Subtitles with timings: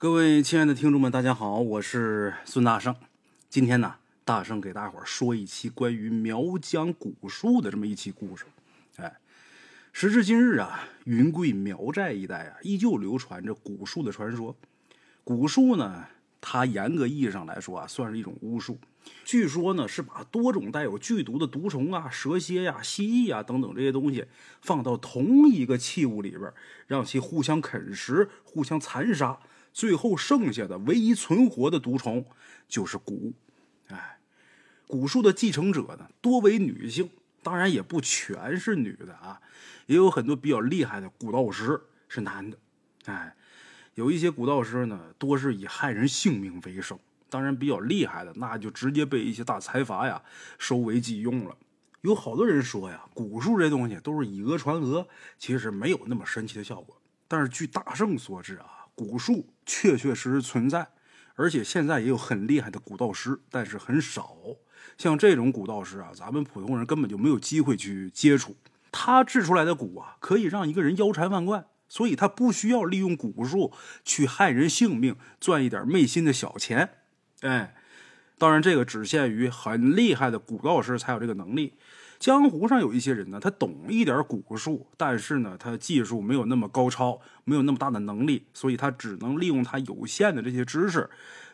[0.00, 2.94] 各位亲爱的听众们，大家好，我是孙大圣。
[3.48, 8.44] 今天呢，大圣给大伙儿说一期关于苗疆古树的这么一期故事。
[8.98, 9.18] 哎，
[9.92, 14.54] 时至今日啊，云贵苗寨一带啊，依旧流传着古树的传说。
[15.24, 16.04] 古树呢，
[16.40, 18.78] 它严格意义上来说啊，算是一种巫术。
[19.24, 24.26] 据说呢，是把多种带有剧毒的毒虫啊、蛇蝎呀、蜥蜴啊等等这些东西
[24.60, 26.52] 放到同一个器物里边，
[26.86, 29.40] 让其互相啃食、互相残杀。
[29.78, 32.26] 最后剩下的唯一存活的毒虫
[32.66, 33.32] 就是蛊，
[33.86, 34.18] 哎，
[34.88, 37.08] 蛊术的继承者呢多为女性，
[37.44, 39.40] 当然也不全是女的啊，
[39.86, 42.58] 也有很多比较厉害的蛊道师是男的，
[43.04, 43.36] 哎，
[43.94, 46.98] 有一些蛊道师呢多是以害人性命为生，
[47.30, 50.20] 当然比较厉害的那就直接被一些大财阀呀
[50.58, 51.56] 收为己用了。
[52.00, 55.06] 有好多人说呀，蛊术这东西都是以讹传讹，
[55.38, 57.00] 其实没有那么神奇的效果。
[57.28, 58.74] 但是据大圣所知啊。
[58.98, 60.88] 蛊术确确实实存在，
[61.34, 64.34] 而且现在也有很厉害的蛊道师，但是很少。
[64.96, 68.56] 像这种蛊道师啊，咱们普通人根本就没有机会去接触。
[68.90, 76.88] 他制出来的蛊啊，可以让一个人腰缠万贯，所以他不需要利用蛊术去害人性命，赚一点昧心的小钱。
[77.42, 77.76] 哎，
[78.38, 81.74] 当然这个只限于很厉害的蛊道师才有这个能力。
[82.18, 91.08] 江湖上有一些人呢，他懂一点蛊术，但是呢，他技术没有那么高超，没有那么大的能力，所以他只能利用他有限的这些知识，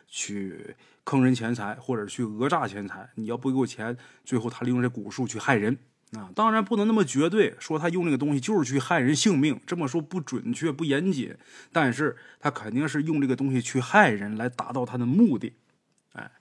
[0.07, 3.07] 去坑人钱财或者去讹诈钱财。
[3.13, 5.77] 你要不给我钱，最后他利用这蛊术去害人
[6.13, 6.31] 啊！
[6.33, 11.37] 当然不能那么绝对说他用这个东西就是去害人性命，这么说不准确不严谨。
[11.71, 15.53] 但是他肯定是用这个东西去害人来达到他的目的。
[16.13, 16.31] 哎，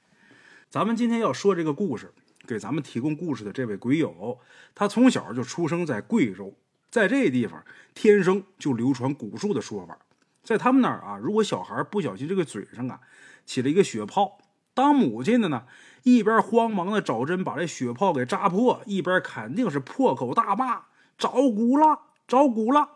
[0.71, 2.11] 咱们今天要说这个故事。
[2.47, 4.39] 给咱们提供故事的这位鬼友，
[4.75, 6.55] 他从小就出生在贵州，
[6.91, 7.65] 在这地方
[7.95, 9.99] 天生就流传蛊术的说法。
[10.43, 13.01] 在他们那儿啊，如果小孩不小心这个嘴上啊
[13.47, 14.39] 起了一个血泡，
[14.75, 15.65] 当母亲的呢
[16.03, 20.83] 一边慌忙的找针把这血泡给扎破，一边肯定是破口大骂
[21.17, 22.91] ：“招蛊了，招蛊了！”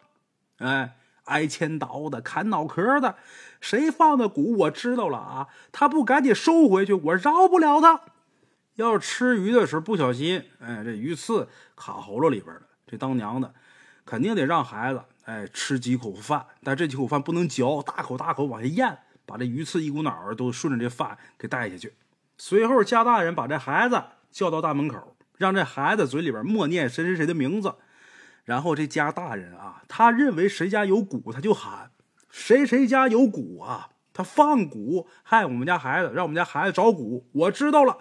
[0.58, 3.16] 哎，挨千刀的，砍脑壳的，
[3.60, 5.48] 谁放的蛊我知道了啊！
[5.72, 8.03] 他不赶紧收回去，我饶不了他。
[8.78, 13.52] 要是吃鱼的时候不小心，哎，这鱼刺卡喉咙里边了，这当娘的
[14.06, 21.94] 肯定得让孩子哎吃几口饭，但这几口饭不能嚼，大口大口往下咽，把这鱼刺一股脑儿都顺着这饭给带下去。
[22.36, 24.00] 随后家大人把这孩子
[24.30, 27.74] 叫到大门口，让这孩子嘴里边默念谁谁谁的名字，
[28.44, 31.90] 然后这家大人啊，他认为谁家有蛊，他就喊
[32.30, 37.98] 谁谁家有蛊啊，他放蛊害我们家孩子，让我们家孩子找蛊，我知道了。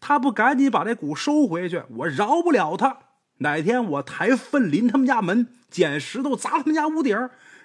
[0.00, 2.98] 他不赶紧把这鼓收回去，我饶不了他。
[3.38, 7.16] 哪天我抬粪临他们家门，捡石头砸他们家屋顶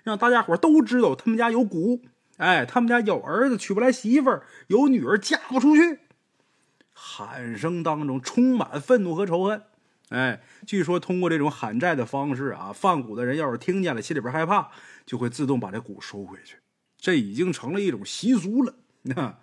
[0.04, 2.02] 让大家伙都知道他们家有鼓。
[2.38, 6.00] 哎，他们家有儿子娶不来媳妇，有女儿嫁不出去。
[6.92, 9.64] 喊声当中充满愤怒和仇恨。
[10.10, 14.70] 哎，据说通过这种喊债的方式啊，放蛊的人要是听见了，心里边害怕，
[15.06, 16.58] 就会自动把这鼓收回去。
[16.98, 18.76] 这已经成了一种习俗了。
[19.02, 19.38] 那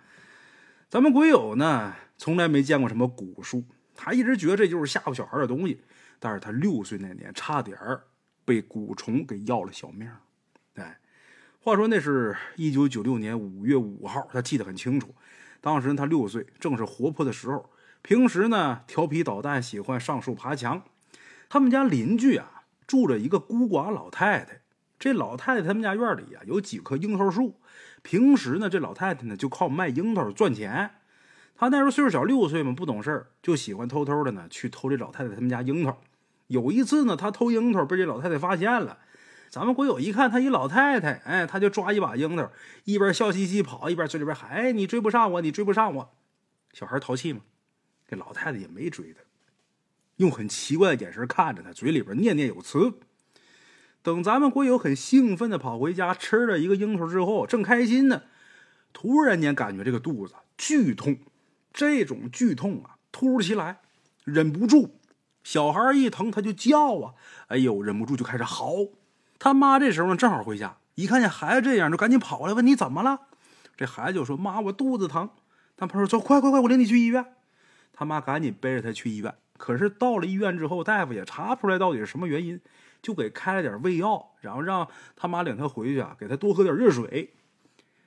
[0.91, 1.95] 咱们鬼友呢？
[2.17, 3.63] 从来没见过什么蛊术，
[3.95, 5.79] 他一直觉得这就是吓唬小孩的东西。
[6.19, 7.79] 但是他六岁那年，差点
[8.43, 10.11] 被蛊虫给要了小命。
[10.75, 10.99] 哎，
[11.61, 15.15] 话说那是一九九六年五月五号，他记得很清楚。
[15.61, 17.69] 当时他六岁，正是活泼的时候。
[18.01, 20.83] 平时呢，调皮捣蛋，喜欢上树爬墙。
[21.47, 24.59] 他们家邻居啊，住着一个孤寡老太太。
[24.99, 27.61] 这老太太他们家院里啊，有几棵樱桃树。
[28.03, 30.91] 平时呢，这老太太呢，就靠卖樱桃赚钱。
[31.55, 36.01] 她那时候岁数小，六岁嘛，不懂事儿，就喜欢偷偷的呢去偷这老太太他们家樱桃。
[36.47, 38.97] 有一次呢，她偷樱桃被这老太太发现了。
[39.49, 42.51] 咱们国友一看她一老太太，哎，他就抓一把樱桃，
[42.85, 46.13] 一边笑嘻嘻跑，一边嘴里边喊：“哎，你追不上我，你追不上我。”
[46.73, 47.41] 小孩淘气嘛，
[48.07, 49.19] 这老太太也没追他，
[50.15, 52.93] 用很奇怪的眼神看着他，嘴里边念念有词。
[54.03, 58.23] 等咱们鬼友很兴奋的跑回家，吃了一个樱桃之后，正开心呢，
[58.93, 61.17] 突然间感觉这个肚子剧痛。
[61.73, 63.79] 这种剧痛啊，突如其来，
[64.25, 64.91] 忍不住，
[65.43, 67.13] 小孩一疼他就叫啊，
[67.47, 68.73] 哎呦，忍不住就开始嚎。
[69.39, 73.21] 他妈这时候呢正好回家，一看见孩子这样，就赶紧跑来问你怎么了。
[73.77, 75.29] 这孩子就说：“妈，我肚子疼。”
[75.77, 77.25] 他朋友说：“快快快，我领你去医院。”
[77.93, 79.33] 他妈赶紧背着他去医院。
[79.57, 82.59] 可是到了医院之后，大夫也查不出来到底是什么原因，
[83.01, 87.33] 就给开了点胃药，然后让他妈领他回去啊，给他多喝点热水。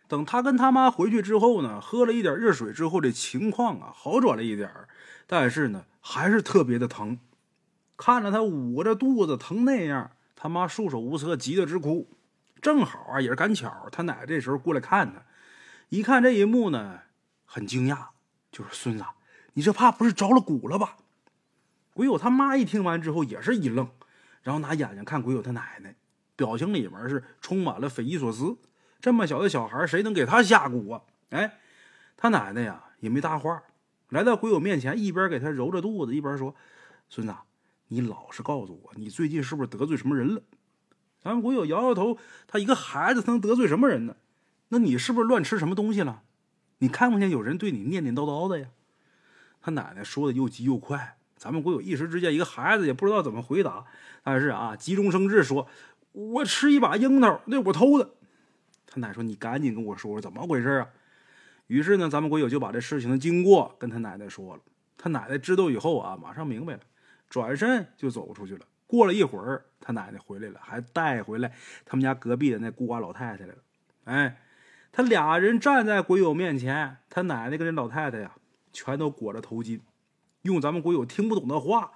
[0.07, 4.71] 等他跟他妈回去之后呢，喝了一点热水之后，这情况啊好转了一点
[5.27, 7.19] 但是呢还是特别的疼。
[7.97, 12.09] 看着他捂着肚子疼那样，他妈束手无策，急得直哭。
[12.61, 15.23] 正好啊也是赶巧，他奶这时候过来看他，
[15.89, 17.01] 一看这一幕呢，
[17.45, 18.09] 很惊讶，
[18.51, 19.05] 就是孙子，
[19.55, 20.97] 你这怕不是着了蛊了吧？
[21.95, 23.89] 鬼友他妈一听完之后也是一愣，
[24.45, 25.97] 然后拿眼睛看鬼友他奶奶，
[26.37, 28.57] 表情里面是充满了匪夷所思。
[29.01, 31.03] 这么小的小孩，谁能给他下蛊啊？
[31.31, 31.59] 哎，
[32.17, 33.65] 他奶奶呀也没搭话，
[34.11, 36.55] 来到鬼友面前，一边给他揉着肚子，一边说
[37.09, 37.35] ：“孙子，
[37.89, 40.43] 你老实告诉我，你最近是不是得罪什么人了？”
[41.23, 44.17] 咱们鬼友摇摇头，他一个孩子，他能得罪什么人呢？
[44.69, 46.23] 那你是不是乱吃什么东西了？
[46.79, 48.69] 你看不见有人对你念念叨叨的呀？
[49.63, 51.17] 他奶奶说的又急又快。
[51.37, 53.85] 咱们国有一时之间，一个孩子也不知道怎么回答，
[54.23, 55.69] 但是啊，急中生智说
[56.13, 58.11] ：“我吃一把樱桃，那我偷的。”
[58.87, 60.89] 他奶说：“你赶紧跟我说说怎么回事啊！”
[61.67, 64.63] 于是呢，咱们国友就把这事情的经过跟他奶奶说了。
[64.97, 66.81] 他奶奶知道以后啊，马上明白了，
[67.29, 68.65] 转身就走出去了。
[68.87, 71.53] 过了一会儿，他奶奶回来了，还带回来
[71.85, 73.59] 他们家隔壁的那孤寡老太太来了。
[74.05, 74.41] 哎，
[74.93, 78.33] 他俩人站在鬼友面前，他奶奶跟这老太太呀，
[78.73, 79.81] 全都裹着头巾。
[80.45, 81.93] 用咱们国友听不懂的话，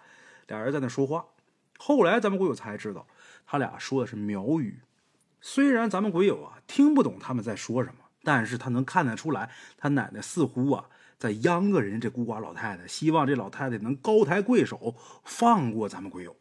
[0.46, 1.26] 俩人在那说话。
[1.78, 3.06] 后来咱们国友才知道，
[3.46, 4.80] 他俩说的是苗语。
[5.40, 10.86] 虽然咱们鬼友啊听不懂他们在说什么，但是他能看得出来，他奶奶似乎啊
[11.18, 16.34] 在央个人这孤寡老太太，希望这老太太能高抬贵手，放过咱们鬼友。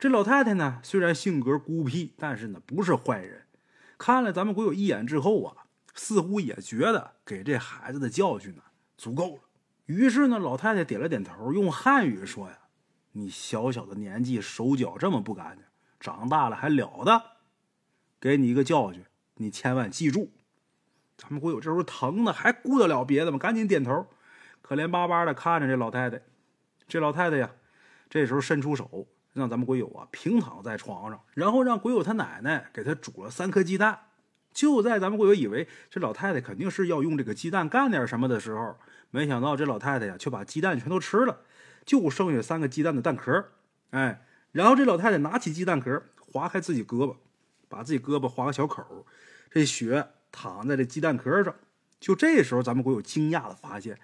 [0.00, 3.46] 这老太太呢，虽然性格孤僻，但是呢不是坏人。
[3.96, 5.56] 看了咱们鬼友一眼之后啊，
[5.94, 8.62] 似乎也觉得给这孩子的教训呢
[8.98, 9.42] 足够了。
[9.92, 12.58] 于是呢，老太太点了点头，用汉语说：“呀，
[13.12, 15.66] 你小小的年纪手脚这么不干净，
[16.00, 17.22] 长大了还了得？
[18.18, 19.04] 给你一个教训，
[19.34, 20.32] 你千万记住。”
[21.18, 23.36] 咱们国友这时候疼的还顾得了别的吗？
[23.38, 24.06] 赶紧点头，
[24.62, 26.22] 可怜巴巴的看着这老太太。
[26.88, 27.50] 这老太太呀，
[28.08, 33.98] 这时候伸出手，让咱们国友啊平躺在床上，然后让鬼友他奶奶给他煮了三颗鸡蛋。
[34.52, 38.76] 就在咱们国友以为这老太太肯定是要用这个鸡蛋干点什么的时候，
[39.10, 41.40] 没想到这老太太呀，却把鸡蛋全都吃了，
[41.84, 43.48] 就剩下三个鸡蛋的蛋壳。
[43.90, 47.16] 哎，然后这老太太拿起鸡蛋壳，划开自己胳膊，
[47.68, 49.06] 把自己胳膊划个小口，
[49.50, 51.54] 这血淌在这鸡蛋壳上。
[52.00, 53.98] 就这时候，咱们国友惊讶的发现，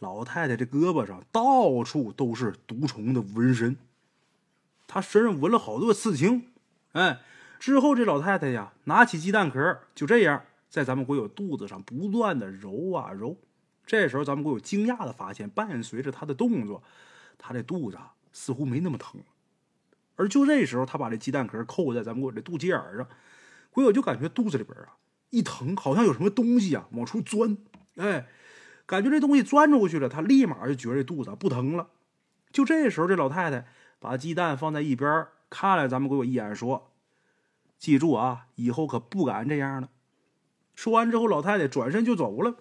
[0.00, 3.76] 老太太这胳膊上到处都是毒虫的纹身，
[4.86, 6.48] 她身上纹了好多刺青。
[6.92, 7.20] 哎，
[7.58, 13.36] 之后这老太太呀，拿起鸡蛋壳，就这样在咱们国友肚子上不断的揉啊揉。
[13.84, 16.82] 这时候，咱们国友惊讶的发现，伴随着他的动作，
[17.38, 17.98] 他这肚子
[18.32, 19.20] 似乎没那么疼。
[20.16, 23.08] 而就这时候，他把这鸡蛋壳扣在咱们国友这肚脐眼上，
[23.70, 24.96] 国友就感觉肚子里边啊
[25.30, 27.56] 一疼，好像有什么东西啊往出钻。
[27.96, 28.26] 哎，
[28.84, 31.88] 感觉这东西钻出去了，他立马就觉得这肚子不疼了。
[32.52, 33.66] 就这时候，这老太太
[33.98, 36.87] 把鸡蛋放在一边，看了咱们国友一眼，说
[37.78, 39.90] ：“记住啊，以后可不敢这样了。”
[40.74, 42.56] 说完之后，老太太转身就走了。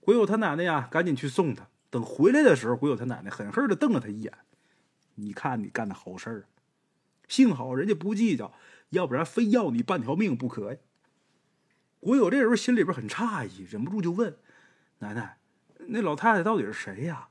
[0.00, 1.68] 鬼友他奶奶呀，赶紧去送他。
[1.90, 4.32] 等回来的时候，鬼友他奶奶狠狠的瞪了他一眼
[5.16, 6.46] ：“你看你干的好事儿，
[7.28, 8.52] 幸好人家不计较，
[8.90, 10.78] 要不然非要你半条命不可呀。”
[12.00, 14.36] 鬼友这时候心里边很诧异，忍不住就问
[14.98, 15.38] ：“奶奶，
[15.88, 17.28] 那老太太到底是谁呀？”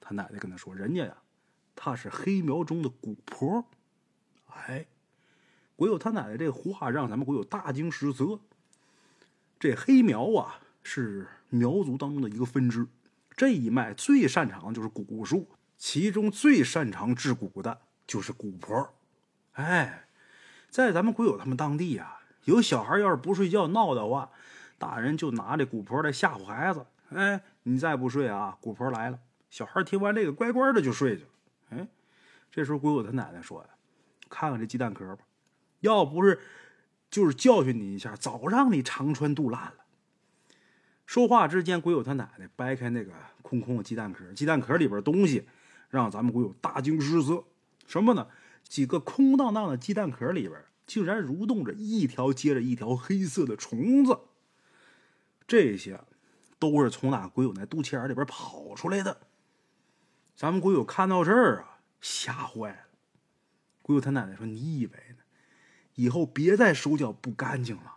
[0.00, 1.16] 他奶奶跟他说：“人家呀，
[1.74, 3.66] 她是黑苗中的蛊婆。”
[4.46, 4.86] 哎，
[5.82, 8.38] 鬼友他奶奶这话让咱们鬼友大惊失色。
[9.58, 11.26] 这黑苗啊，是。
[11.48, 12.86] 苗族当中的一个分支，
[13.36, 18.94] 这一脉最擅长的就是蛊术，其中最擅长治蛊的就是蛊婆。
[19.54, 20.04] 哎，
[20.70, 24.30] 在咱们鬼友他们当地啊，有小孩要是不睡觉闹的话，
[24.78, 26.86] 大人就拿这蛊婆来吓唬孩子。
[27.08, 29.18] 哎，你再不睡啊，蛊婆来了。
[29.50, 31.28] 小孩听完这个，乖乖的就睡去了。
[31.70, 31.88] 哎，
[32.52, 33.68] 这时候鬼友他奶奶说呀
[34.30, 35.24] ：“看看这鸡蛋壳吧，
[35.82, 36.40] 要不是
[37.08, 39.84] 就是教训你一下，早让你肠穿肚烂了。”
[41.06, 43.12] 说话之间，鬼友他奶奶掰开那个
[43.42, 45.46] 空空的鸡蛋壳，鸡蛋壳里边东西
[45.90, 47.44] 让咱们鬼友大惊失色。
[47.86, 48.26] 什么呢？
[48.64, 54.20] 几个空荡荡的鸡蛋壳里边竟然蠕动着一条接着一条黑色的虫子。
[55.46, 56.00] 这些
[56.58, 59.20] 都是从那鬼友那肚脐眼里边跑出来的。
[60.34, 62.78] 咱们鬼友看到这儿啊，吓坏了。
[63.82, 65.11] 鬼友他奶奶说：“你以为？
[65.94, 67.96] 以后别再手脚不干净了。”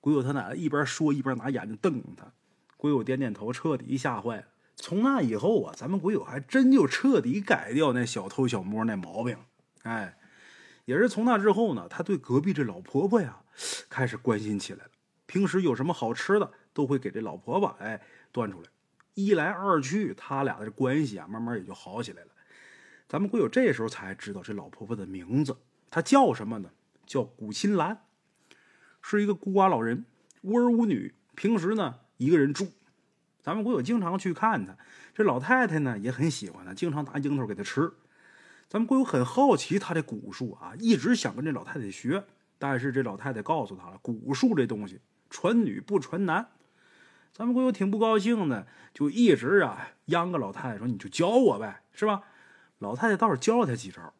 [0.00, 2.32] 鬼友他奶奶一边说一边拿眼睛瞪着他，
[2.76, 4.44] 鬼友点点头，彻底吓坏了。
[4.76, 9.36] 从那以后啊，咱们鬼友还真就彻底改掉那小偷小摸那毛病。
[9.82, 10.16] 哎，
[10.86, 13.42] 也是从那之后呢，他对隔壁这老婆婆呀
[13.90, 14.90] 开始关心起来了。
[15.26, 18.00] 平时有什么好吃的，都会给这老婆婆哎
[18.32, 18.68] 端出来。
[19.12, 22.30] 一来二去，他俩的关系啊慢慢也就好起来了。
[23.06, 25.54] 咱们鬼友这时候才知道这老婆婆的名字，
[25.90, 26.70] 他叫什么呢？
[27.06, 28.04] 叫古青兰。
[29.02, 30.04] 是一个孤寡老人，
[30.42, 32.70] 无儿无女，平时呢一个人住。
[33.40, 34.76] 咱们国友经常去看他，
[35.14, 37.90] 这老太太呢也很喜欢他，经常拿樱桃给他吃。
[38.68, 42.24] 咱们国友很好奇他的蛊术啊，一直想跟这老太太学，
[42.58, 46.46] 但是这老太太告诉他了，蛊术这东西传女不传男。
[47.32, 52.22] 咱们国友挺不高兴的，就一直啊央个老太太说：“你就教我呗，是吧？”
[52.78, 54.12] 老太太倒是教了他几招。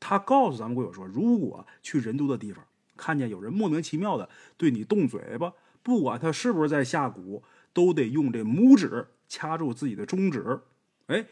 [0.00, 2.64] 他告诉咱们鬼友说：“如果去人多的地方，
[2.96, 7.42] 看见有人莫名其妙的对你动嘴巴，不管他是不是在下蛊。”
[7.76, 10.62] 都得用这拇指掐住自己的中指，
[11.08, 11.26] 哎，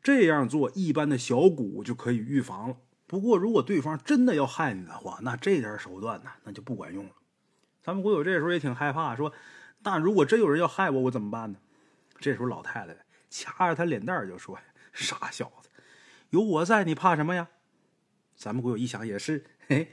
[0.00, 2.76] 这样做一般的小蛊就可以预防了。
[3.08, 7.10] 不过，如果对方真的要害你的话，那这点手段呢，那就不管用了。
[7.82, 9.32] 咱们鬼友这时候也挺害怕，说
[9.82, 11.58] ：“那如果真有人要害我，我怎么办呢？”
[12.20, 12.96] 这时候老太太
[13.28, 14.56] 掐着他脸蛋就说
[14.94, 15.68] ：“傻小子，
[16.30, 17.48] 有我在，你怕什么呀？”
[18.38, 19.90] 咱们鬼友一想也是， 嘿，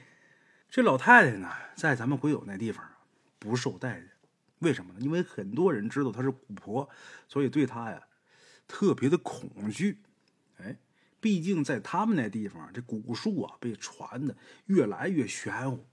[0.69, 2.87] 这老太太呢，在咱们鬼友那地方
[3.39, 4.11] 不受待见。
[4.59, 4.99] 为什么呢？
[5.01, 6.87] 因为很多人知道她是蛊婆，
[7.27, 8.03] 所以对她呀
[8.67, 10.03] 特别的恐惧。
[10.57, 10.77] 哎，
[11.19, 14.37] 毕竟在他们那地方，这蛊术啊被传的
[14.67, 15.87] 越来越玄乎。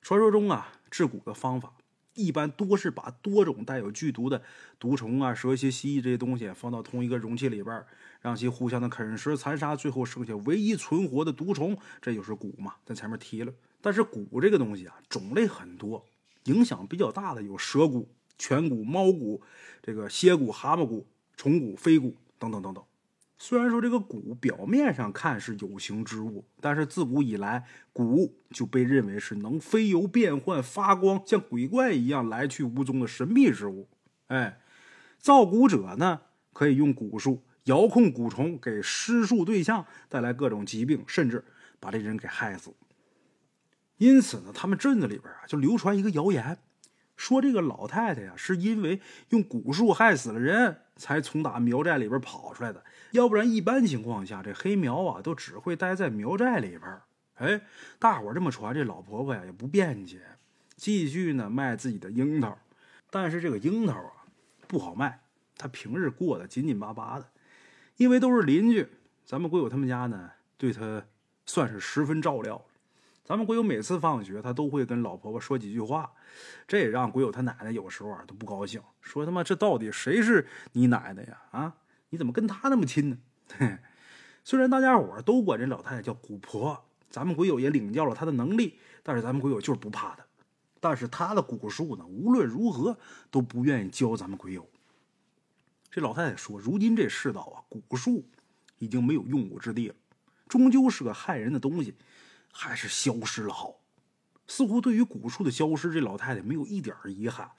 [0.00, 1.74] 传说中啊，治蛊的方法
[2.14, 4.42] 一般多是把多种带有剧毒的
[4.80, 7.86] 毒虫啊、蛇蝎、蜥蜴这些东西放到同一个容器里边，
[8.22, 12.76] 让其互相的啃食残杀，最后剩下唯一存活的毒虫，这就是蛊嘛。
[12.86, 16.06] 在前面提了，但是蛊这个东西啊，种类很多。
[16.44, 18.06] 影响比较大的有蛇蛊、
[18.38, 19.40] 犬蛊、猫蛊、
[19.82, 21.04] 这个蝎蛊、蛤蟆蛊、
[21.36, 22.82] 虫蛊、飞蛊等等等等。
[23.38, 33.88] 虽然说这个蛊表面上看是有形之物，但是自古以来，蛊就被认为是能飞游变幻、发光，像鬼怪一样来去无踪的神秘之物。
[34.28, 34.60] 哎，
[35.18, 36.20] 造蛊者呢，
[36.52, 41.44] 可以用蛊术遥控蛊虫，给施术对象带来各种疾病，甚至
[41.78, 42.72] 把这人给害死。
[43.98, 46.58] 因此呢，他们镇子里边啊，就流传一个谣言，
[47.16, 52.82] 说这个老太太呀，是因为用蛊术害死了人，才从打苗寨里边跑出来的。
[53.12, 57.00] 要不然，一般情况下，这黑苗啊，都只会待在苗寨里边。
[57.34, 57.60] 哎，
[57.98, 60.20] 大伙这么传，这老婆婆呀也不辩解，
[60.76, 62.58] 继续呢卖自己的樱桃。
[63.10, 64.24] 但是这个樱桃啊，
[64.66, 65.20] 不好卖。
[65.56, 67.28] 她平日过得紧紧巴巴的，
[68.02, 68.88] 因为都是邻居，
[69.24, 71.04] 咱们鬼友他们家呢，对他
[71.46, 72.60] 算是十分照料。
[73.24, 76.12] 咱们鬼友每次放学，他都会跟老婆婆说几句话，
[76.66, 81.42] 这也让鬼友他奶奶有时候啊都不高兴，说他妈这到底谁是你奶奶呀？
[81.52, 81.76] 啊，
[82.10, 83.78] 你怎么跟他那么亲呢？
[84.42, 90.26] 虽然大家伙都管这老太太叫古婆，咱们鬼友也领教了她的能力，但是咱们鬼友就是不怕她。
[90.80, 92.98] 但是她的蛊术呢，无论如何
[93.30, 94.66] 都不愿意教咱们鬼友。
[95.92, 98.24] 这老太太说：“如今这世道啊，蛊术
[98.78, 99.94] 已经没有用武之地了，
[100.48, 101.94] 终究是个害人的东西。”
[102.54, 103.76] 还是消失了好，
[104.46, 107.50] 似乎对于蛊术的消失，这老太太没有一点遗憾。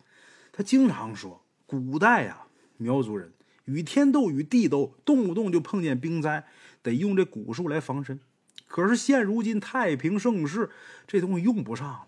[0.51, 2.43] 她经常说，古代呀，
[2.77, 3.33] 苗族人
[3.65, 6.45] 与天斗、与地斗，动不动就碰见兵灾，
[6.83, 8.19] 得用这蛊术来防身。
[8.67, 10.69] 可是现如今太平盛世，
[11.07, 12.07] 这东西用不上了，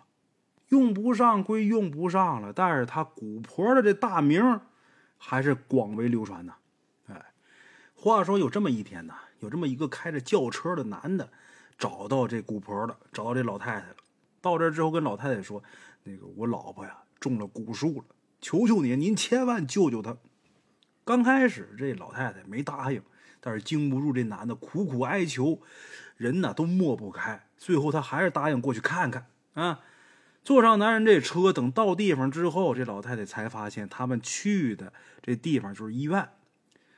[0.70, 4.62] 用不上归用不上了，但是他蛊婆的这大名
[5.18, 6.54] 还是广为流传呢。
[7.08, 7.26] 哎，
[7.94, 11.30] 话说有这么一天呢，有这么一个开着轿车的男的。
[11.78, 13.96] 找到这姑婆了，找到这老太太了。
[14.40, 15.62] 到这之后，跟老太太说
[16.04, 18.06] ：“那个我老婆呀中了蛊术了，
[18.40, 20.16] 求求您，您千万救救她。”
[21.04, 23.04] 刚开始这老太太没答应，
[23.42, 25.60] 但是经不住这男的苦苦哀求，
[26.16, 27.46] 人呢都抹不开。
[27.58, 29.82] 最后她还是答应过去看看啊。
[30.46, 36.30] 坐上男人这车，等到地方之后，这老太太才发现他们去的这地方就是医院。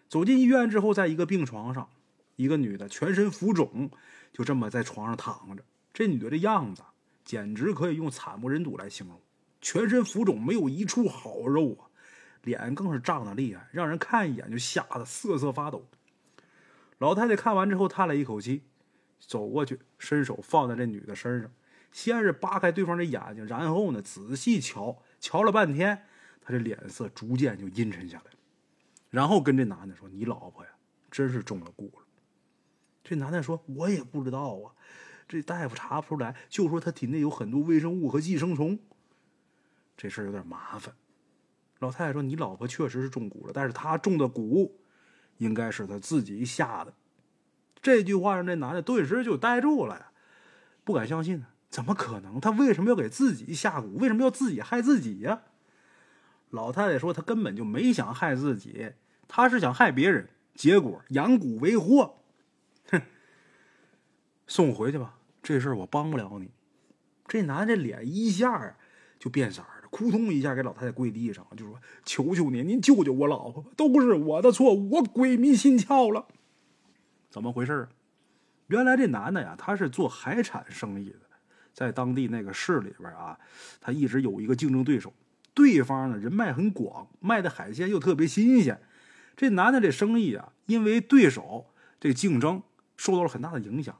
[0.09, 1.89] 走进医院之后，在一个病床上，
[2.35, 3.89] 一个女的全身浮肿。
[4.33, 5.63] 就这么在床上躺着，
[5.93, 6.83] 这女的这样子
[7.23, 9.21] 简直可以用惨不忍睹来形容，
[9.61, 11.87] 全身浮肿，没有一处好肉啊，
[12.43, 15.87] 脸更是涨得厉害，让人看一眼就吓得瑟瑟发抖。
[16.97, 18.63] 老太太看完之后叹了一口气，
[19.21, 21.49] 走过去，伸手放在这女的身上，
[21.91, 26.05] 先是扒开对方的眼睛，然后呢仔细瞧，瞧了半天，
[26.41, 28.31] 他这脸色逐渐就阴沉下来，
[29.09, 30.71] 然后跟这男的说：“你老婆呀，
[31.09, 32.05] 真是中了蛊了。”
[33.03, 34.75] 这男的说：“我也不知道啊，
[35.27, 38.79] 这大夫查不出来，就说他体内有很多微生物和寄生虫。
[39.95, 40.93] 这事儿有点麻烦。”
[41.79, 44.71] 老太太说：“你老婆确实是中蛊了，但是她中的蛊，
[45.37, 46.93] 应该是她自己下的。”
[47.81, 50.11] 这句话让这男的顿时就呆住了，
[50.83, 52.39] 不敢相信，怎么可能？
[52.39, 53.97] 他为什么要给自己下蛊？
[53.99, 55.41] 为什么要自己害自己呀？
[56.49, 58.93] 老太太说：“她根本就没想害自己，
[59.27, 62.19] 她是想害别人，结果养蛊为祸。”
[62.89, 63.01] 哼，
[64.47, 66.49] 送回去吧，这事儿我帮不了你。
[67.27, 68.77] 这男的脸一下
[69.19, 73.69] 就变色了，扑通一下给老太太跪地上，就说：“求求您，您救救我老婆吧！
[73.75, 76.27] 都是我的错，我鬼迷心窍了。”
[77.29, 77.89] 怎么回事？
[78.67, 81.19] 原来这男的呀，他是做海产生意的，
[81.77, 83.37] 在当地那个市里边啊，
[83.79, 85.13] 他一直有一个竞争对手，
[85.53, 88.81] 对方呢人脉很广，卖的海鲜又特别新鲜。
[89.35, 91.67] 这男的这生意啊，因为对手
[91.99, 92.63] 这竞争
[92.95, 93.95] 受到了很大的影响，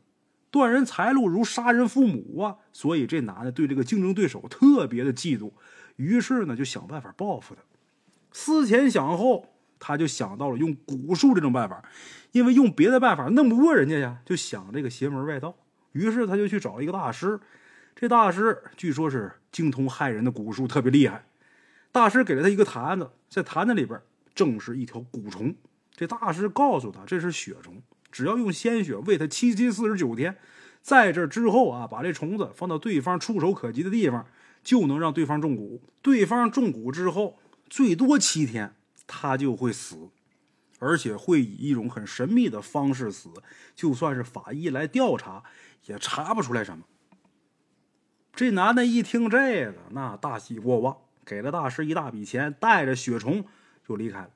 [0.49, 2.55] 断人财路如杀人父母啊！
[2.73, 5.51] 所以这男的对这个竞争对手特别的嫉妒，
[5.97, 7.61] 于是呢就想办法报复他。
[8.31, 11.87] 思前想后，他就想到了用蛊术这种办法，
[12.31, 15.55] 因为用别的办法弄不过人家呀，就想这个邪门外道。
[15.91, 17.39] 于是他就去找了一个大师，
[17.99, 21.25] 这大师据说是精通害人的蛊术，特别厉害。
[21.91, 23.99] 大师给了他一个坛子，在坛子里边。
[24.35, 25.55] 正是一条蛊虫，
[25.95, 30.37] 这大师告诉他这是血虫，只要用鲜血喂它七七四十九天，
[30.79, 34.27] 在这之后啊，把这虫子放到对方触手可及的地方，
[34.63, 35.79] 就能让对方中蛊。
[36.03, 38.75] 对方中蛊之后，最多七天
[39.07, 40.09] 他就会死，
[40.77, 43.31] 而且会以一种很神秘的方式死，
[43.75, 45.41] 就算是法医来调查
[45.87, 46.83] 也查不出来什么。
[48.37, 53.43] 这男的一听这个，那大喜过望，给了大师一大笔钱，带着血虫。
[53.83, 54.29] 就离开了。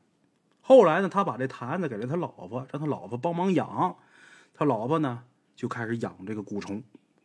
[0.62, 3.96] 后来呢，他把这坛子给了他老婆，让他老婆帮忙养。
[4.56, 5.22] 他老婆呢，
[5.56, 6.82] 就开始养这个蛊虫。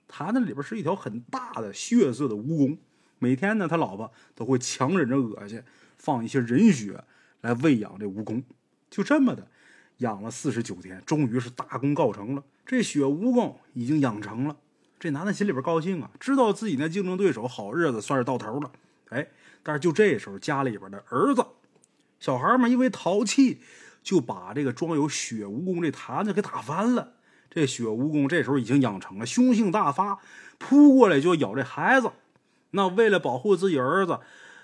[0.07, 2.77] 坛子里边是一条很大的血色的蜈蚣。
[3.21, 5.63] 每天呢，他老婆都会强忍着恶心，
[5.97, 7.03] 放一些人血
[7.41, 8.43] 来喂养这蜈蚣。
[8.91, 9.49] 就这么的
[9.99, 12.45] 养了四十九天，终于是大功告成了。
[12.67, 14.57] 这血蜈蚣已经养成了。
[14.99, 18.71] 这男的心里边高兴啊，知道自己那竞争对手好日子算是到头了。
[19.11, 19.29] 哎，
[19.63, 21.45] 但是就这时候，家里边的儿子。
[22.19, 23.61] 小孩们因为淘气，
[24.03, 27.13] 就把这个装有血蜈蚣这坛子给打翻了。
[27.51, 30.19] 这血蜈蚣这时候已经养成了，凶性大发，
[30.59, 32.11] 扑过来就咬这孩子。
[32.71, 34.19] 那为了保护自己儿子，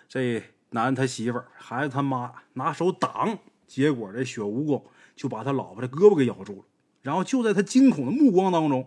[0.08, 4.82] 这男他媳妇、孩子他妈拿手挡，结果这血蜈蚣
[5.14, 6.64] 就把他老婆的胳膊给咬住了。
[7.02, 8.86] 然后就在他惊恐的目光当中，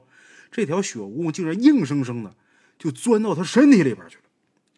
[0.51, 2.35] 这条血蜈蚣竟然硬生生的
[2.77, 4.23] 就钻到他身体里边去了。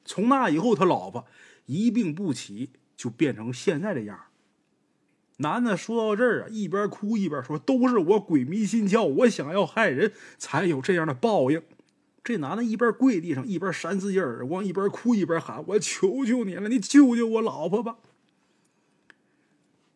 [0.05, 1.25] 从那以后，他老婆
[1.65, 2.71] 一病不起。
[2.97, 4.19] 就变成现在这样。
[5.37, 11.61] 男的说到这儿啊，一边哭一边说：“都是我鬼迷心窍，我想要害人，才有这样的报应。”
[12.25, 17.97] 这男的一边跪地上，一边扇自己耳光，一边哭一边喊：“我求求你了，你救救我老婆吧！”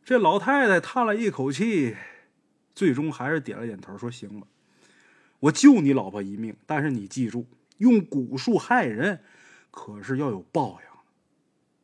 [0.05, 1.95] 这老太太叹了一口气，
[2.75, 4.45] 最终还是点了点头，说：“行了，
[5.41, 7.45] 我救你老婆一命，但是你记住，
[7.77, 9.21] 用蛊术害人，
[9.69, 10.87] 可是要有报应。”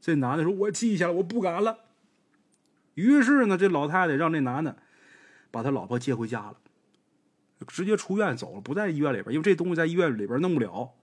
[0.02, 1.80] 这男的说：“我记下了，我不敢了。”
[2.96, 4.78] 于是呢，这老太太让这男的
[5.52, 6.58] 把他老婆接回家了，
[7.68, 10.94] 直接出院走了，不在医院里边，因为这东西在医院里边弄不了。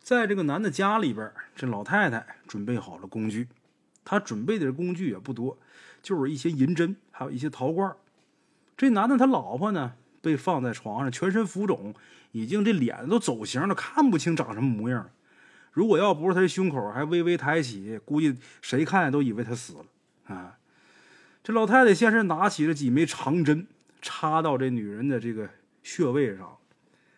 [0.00, 3.48] 在这个男的家里边，这老太太准备好了工具，
[4.04, 5.58] 她准备的工具也不多，
[6.02, 7.94] 就是一些银针，还有一些陶罐。
[8.76, 11.94] 这男的他老婆呢，被放在床上，全身浮肿，
[12.30, 15.10] 已经这脸都走形了，看不清长什么模样。
[15.72, 20.58] 如果要不是他胸口还微微抬起，估计谁看见都以为他死了啊！
[21.42, 23.66] 这老太太先是拿起了几枚长针，
[24.00, 25.50] 插到这女人的这个
[25.82, 26.56] 穴位上。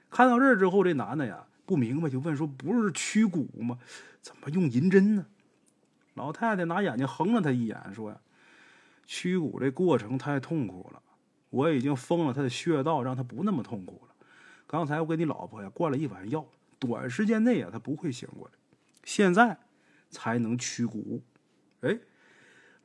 [0.09, 3.79] 看到这儿之后，这男的呀不明白，就问说：“不是驱骨吗？
[4.23, 5.27] 怎么用银针呢？”
[6.15, 8.17] 老太太拿眼睛横了他一眼，说：“呀，
[9.05, 11.03] 驱骨这过程太痛苦了，
[11.55, 14.15] 我已经封了他的穴道，让他不那么痛苦了。
[14.67, 16.45] 刚才我给你老婆呀灌了一碗药。”
[16.81, 18.53] 短时间内啊，他不会醒过来。
[19.05, 19.57] 现在
[20.11, 21.23] 才能驱骨。
[21.81, 21.99] 哎，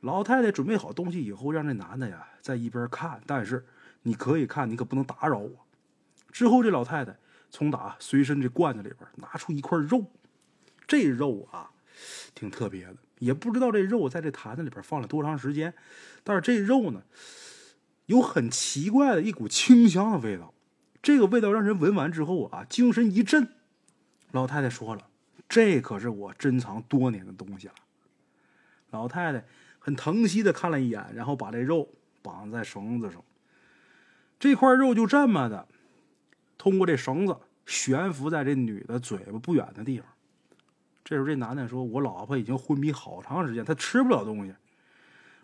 [0.00, 3.20] 老太太准备好东西以后，让这男的呀在一边看。
[3.26, 3.66] 但是
[4.04, 5.66] 你可以看，你可不能打扰我。
[6.30, 7.18] 之后，这老太太
[7.50, 10.06] 从打随身这罐子里边拿出一块肉。
[10.86, 11.70] 这肉啊，
[12.34, 15.74] 挺特别的，也不知道这肉在这坛子里边放了多长时间。
[16.22, 17.02] 但是这肉呢，
[18.10, 20.52] 有很奇怪的一股清香的味道。
[21.00, 23.54] 这个味道让人闻完之后啊，精神一振。
[24.32, 25.06] 老太太说了
[25.48, 27.74] ：“这可是我珍藏多年的东西了。”
[28.90, 29.44] 老太太
[29.78, 31.88] 很疼惜的看了一眼，然后把这肉
[32.20, 33.22] 绑在绳子上。
[34.40, 35.68] 这块肉就这么的，
[36.58, 40.08] 通过这绳子悬浮在这女的嘴巴不远的地方。
[41.04, 44.52] 这时候，这男的说：“我老婆已经昏迷好长时间，她吃不了东西。”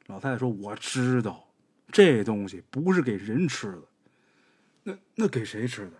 [0.09, 1.46] 老太太说：“我知道，
[1.93, 3.83] 这东西不是给人吃的，
[4.83, 5.93] 那那给谁吃的？”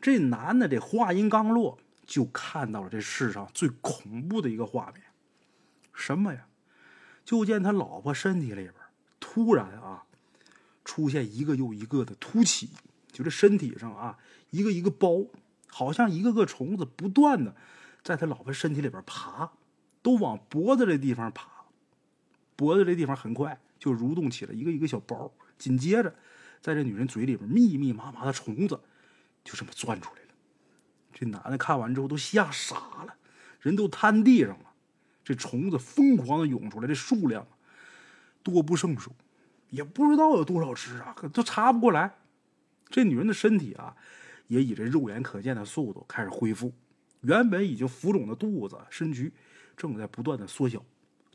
[0.00, 5.02] 这男的这话音刚落，就看到了这世上最恐怖的一个画面，
[5.92, 6.46] 什么呀？
[7.24, 8.74] 就见他老婆身体里边
[9.20, 10.04] 突然啊，
[10.84, 12.70] 出现一个又一个的凸起，
[13.12, 14.18] 就这身体上啊，
[14.50, 15.26] 一个一个包，
[15.66, 17.54] 好像一个个虫子不断的
[18.02, 19.52] 在他老婆身体里边爬。
[20.00, 21.66] 都往脖子这地方爬，
[22.54, 26.14] 脖子这地方很快就蠕动起了一个一个小包，紧接着，
[26.60, 28.80] 在这女人嘴里边密密麻麻的虫子
[29.44, 30.28] 就这么钻出来了。
[31.12, 33.14] 这男的看完之后都吓傻了，
[33.60, 34.72] 人都瘫地上了。
[35.24, 37.46] 这虫子疯狂的涌出来，这数量
[38.42, 39.12] 多不胜数，
[39.68, 42.14] 也不知道有多少只啊，可都查不过来。
[42.88, 43.94] 这女人的身体啊，
[44.46, 46.72] 也以这肉眼可见的速度开始恢复。
[47.20, 49.32] 原本已经浮肿的肚子、身躯
[49.76, 50.82] 正在不断的缩小。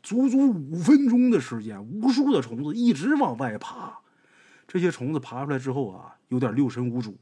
[0.04, 3.98] 足足五分钟的时间，无数的虫子一直往外爬。
[4.68, 7.16] 这些虫子爬出来之后啊，有点六神无主。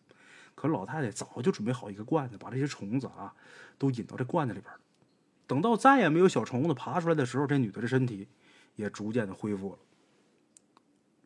[0.56, 3.32] 可老太太早就准备好一个罐子，把这些虫子啊
[3.78, 4.70] 都引到这罐子里边。
[5.46, 8.26] 等到再也没有小虫子爬出来的时候，这女的的身体
[8.74, 9.78] 也逐渐的恢复了。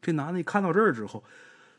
[0.03, 1.25] 这男的一看到这儿之后，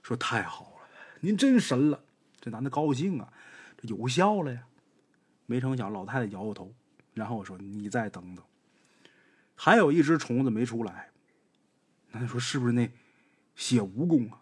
[0.02, 0.88] 说：“太好了，
[1.22, 2.04] 您真神了！”
[2.42, 3.32] 这男的高兴啊，
[3.78, 4.64] 这有效了呀。
[5.46, 6.74] 没成想，老太太摇摇头，
[7.14, 8.44] 然后我说：“你再等等，
[9.58, 11.10] 还有一只虫子没出来。”
[12.12, 12.90] 那你说：“是不是那
[13.56, 14.40] 血蜈蚣啊？”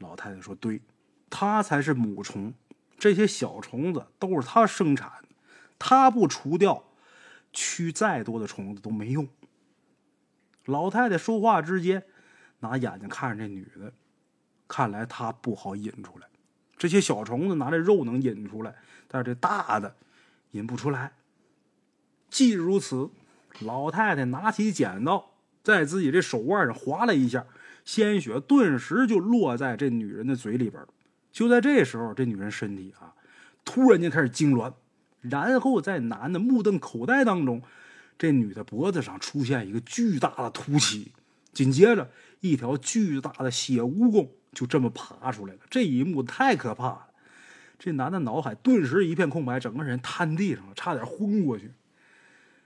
[0.00, 0.80] 老太太说：“对，
[1.28, 2.54] 它才是母虫，
[2.98, 5.12] 这些小虫子都是它生产，
[5.78, 6.84] 它不除掉，
[7.52, 9.28] 驱再多的虫子都没用。”
[10.64, 12.04] 老太太说话之间，
[12.60, 13.92] 拿眼睛看着这女的，
[14.66, 16.26] 看来她不好引出来。
[16.78, 18.74] 这些小虫子拿这肉能引出来，
[19.06, 19.96] 但是这大的。
[20.52, 21.12] 引不出来。
[22.28, 23.08] 既如此，
[23.58, 25.32] 老太太拿起剪刀，
[25.62, 27.44] 在自己这手腕上划了一下，
[27.84, 30.82] 鲜血顿时就落在这女人的嘴里边
[31.32, 33.14] 就在这时候，这女人身体啊，
[33.64, 34.72] 突然间开始痉挛，
[35.20, 37.62] 然后在男的目瞪口呆当中，
[38.18, 41.12] 这女的脖子上出现一个巨大的凸起，
[41.52, 42.10] 紧接着
[42.40, 45.60] 一条巨大的血蜈蚣就这么爬出来了。
[45.68, 47.06] 这一幕太可怕了。
[47.78, 51.70] 这男的脑海顿时一片空白，整个人瘫地上了，差点昏过去。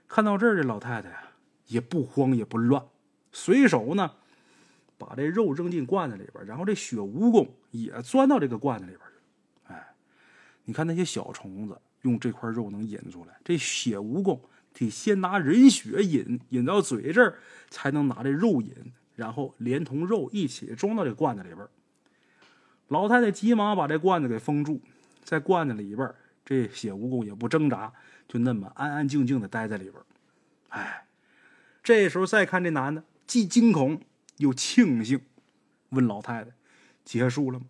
[0.07, 1.23] 看到这儿，这老太太呀
[1.67, 2.83] 也不慌也不乱，
[3.31, 4.11] 随手呢
[4.97, 9.73] 把这肉扔进罐子里边，然后这血蜈蚣也钻到这个罐子里边去。
[9.73, 9.93] 哎，
[10.63, 14.39] 你看那些小虫子用这块肉能引出来，这血蜈蚣
[14.73, 17.39] 得先拿人血引，引到嘴这儿
[17.69, 18.73] 才能拿这肉引，
[19.15, 21.67] 然后连同肉一起装到这罐子里边。
[22.89, 24.79] 老太太急忙把这罐子给封住。
[25.23, 26.13] 在罐子里边，
[26.45, 27.91] 这血蜈蚣也不挣扎，
[28.27, 29.95] 就那么安安静静的待在里边。
[30.69, 31.05] 哎，
[31.83, 34.01] 这时候再看这男的，既惊恐
[34.37, 35.21] 又庆幸，
[35.89, 36.51] 问老太太
[37.05, 37.65] ：“结束了吗？”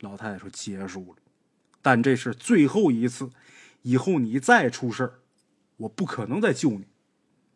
[0.00, 1.16] 老太太说：“结束了，
[1.82, 3.30] 但这是最后一次，
[3.82, 5.20] 以后你再出事儿，
[5.76, 6.86] 我不可能再救你。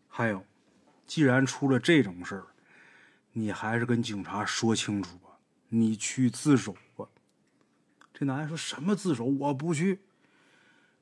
[0.09, 0.45] 还有，
[1.07, 2.47] 既然出了这种事儿，
[3.33, 5.39] 你还是跟警察说清楚吧，
[5.71, 7.09] 你去自首吧。”
[8.13, 9.25] 这男的说什么自首？
[9.25, 10.01] 我不去。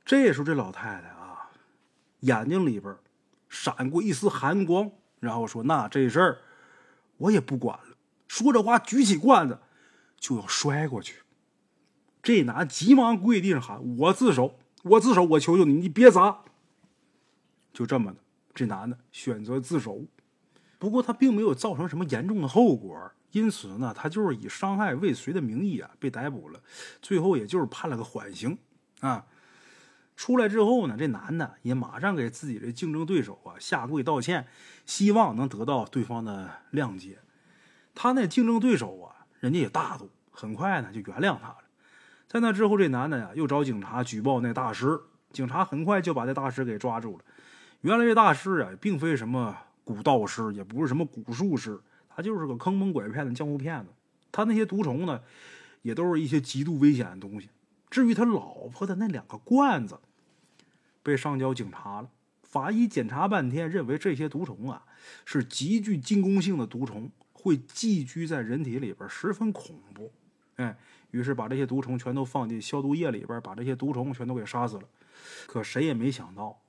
[0.05, 1.51] 这时候，这老太太啊，
[2.21, 2.95] 眼睛里边
[3.49, 6.39] 闪过一丝寒光，然后说：“那这事儿
[7.19, 9.59] 我也不管了。”说这话，举起罐子
[10.19, 11.23] 就要摔过去。
[12.23, 14.59] 这男急忙跪地上喊：“我自首！
[14.83, 15.23] 我自首！
[15.25, 16.41] 我求求你，你别砸！”
[17.73, 18.19] 就这么的，
[18.55, 20.05] 这男的选择自首。
[20.79, 23.13] 不过他并没有造成什么严重的后果。
[23.33, 26.61] 因此呢，他就是以伤害未遂的名义啊被逮捕了，
[27.01, 28.59] 最后也就是判了个缓刑
[29.01, 29.25] 啊。
[30.17, 34.47] 出来之后呢，这男的也马上给自己的竞争对手啊下跪道歉，
[34.87, 37.19] 希望能得到对方的谅解。
[37.95, 41.57] 他那竞争对手啊，人家也大度，很快呢就原谅他了。
[42.29, 45.01] 在那之后，这男的呀又找警察举报那大师，
[45.33, 47.25] 警察很快就把这大师给抓住了。
[47.81, 51.81] 原来这大师啊，并非什么古道师，也不是什么古术师。
[52.15, 53.89] 他就是个坑蒙拐骗的江湖骗子，
[54.31, 55.21] 他那些毒虫呢，
[55.81, 57.49] 也都是一些极度危险的东西。
[57.93, 60.01] 至于他老婆的那两个罐子，
[61.03, 62.09] 被上交警察了。
[62.43, 64.83] 法医检查半天，认为这些毒虫啊
[65.27, 70.11] 是极具进攻性的毒虫，会寄居在人体里边，十分恐怖。
[70.57, 70.75] 哎，
[71.11, 74.85] 于是把这些毒虫全都放进消毒液里边，把这些毒虫全都给杀死了。
[75.47, 76.63] 可谁也没想到，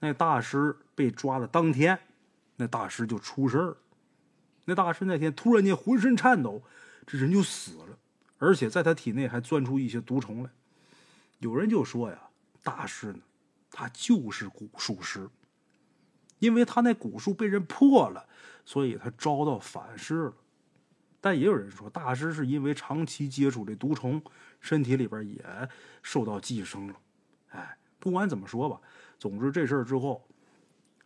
[0.00, 1.96] 那大师被抓的当天，
[2.56, 3.76] 那大师就出事儿。
[4.64, 6.60] 那大师那天突然间浑身颤抖，
[7.06, 7.96] 这人就死了，
[8.38, 10.50] 而且在他体内还钻出一些毒虫来。
[11.38, 12.18] 有人就说呀，
[12.62, 13.20] 大师呢，
[13.70, 15.28] 他就是蛊术师，
[16.38, 18.26] 因为他那蛊术被人破了，
[18.64, 20.34] 所以他遭到反噬了。
[21.20, 24.22] 但也有人说，大师是因为长期接触这毒虫，
[24.60, 25.44] 身体里边也
[26.02, 26.94] 受到寄生了。
[27.50, 28.80] 哎，不管怎么说吧，
[29.18, 30.26] 总之这事儿之后，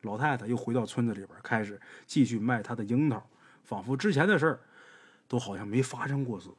[0.03, 3.25] 老太太又回到村子里边，开始继续卖她的樱桃。
[3.65, 4.61] 仿佛之前的事儿
[5.27, 6.55] 都好像没发生过似的，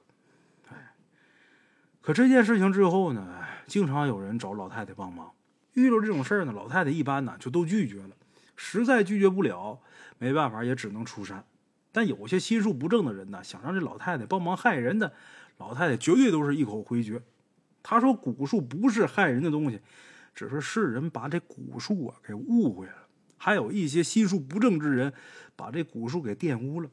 [2.01, 5.31] 可这件事情之后呢，经常有人找老太太帮忙，
[5.73, 8.09] 遇到这种事儿呢，老太太一般呢就都拒绝了。
[8.55, 9.79] 实在拒绝不了，
[10.17, 11.43] 没办法也只能出山。
[11.91, 15.13] 但有些心术不正的人呢，想让这老太太帮忙害人的，
[15.57, 17.21] 老太太绝对都是一口回绝。
[17.83, 19.79] 她说蛊术不是害人的东西，
[20.33, 22.93] 只是世人把这蛊术啊给误会了。
[23.37, 25.13] 还有一些心术不正之人，
[25.55, 26.89] 把这蛊术给玷污了。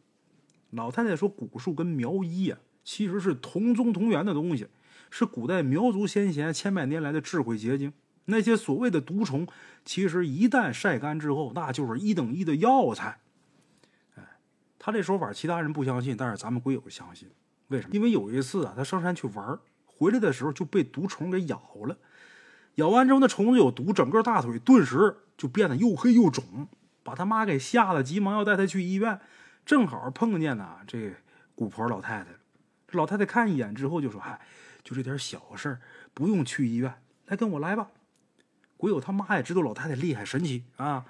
[0.70, 4.66] 老太太说，蛊术跟苗医呀，其实是同宗同源的东西，
[5.10, 7.92] 是古代苗族先贤千百年来的智慧结晶。
[8.26, 9.46] 那些所谓的毒虫，
[9.84, 13.20] 其实一旦晒干之后，那就是一等一的药材。
[14.16, 14.22] 哎，
[14.78, 17.28] 他这说法，其他人不相信，但是咱们鬼友相信。
[17.68, 17.94] 为什么？
[17.94, 21.96] 因为有一次啊，他上山去玩，回来的时候就被毒虫给咬了。
[22.74, 26.68] 咬完之后，那虫子有毒，整个大腿顿时就变得又黑又肿，
[27.02, 29.18] 把他妈给吓得，急忙要带他去医院。
[29.64, 31.14] 正好碰见呢这
[31.54, 32.26] 古婆老太太，
[32.86, 34.40] 这老太太看一眼之后就说：“嗨，
[34.88, 35.80] 就这点小事儿，
[36.14, 36.94] 不用去医院，
[37.26, 37.88] 来跟我来吧。”
[38.78, 41.04] 鬼友他妈也知道老太太厉害神奇啊，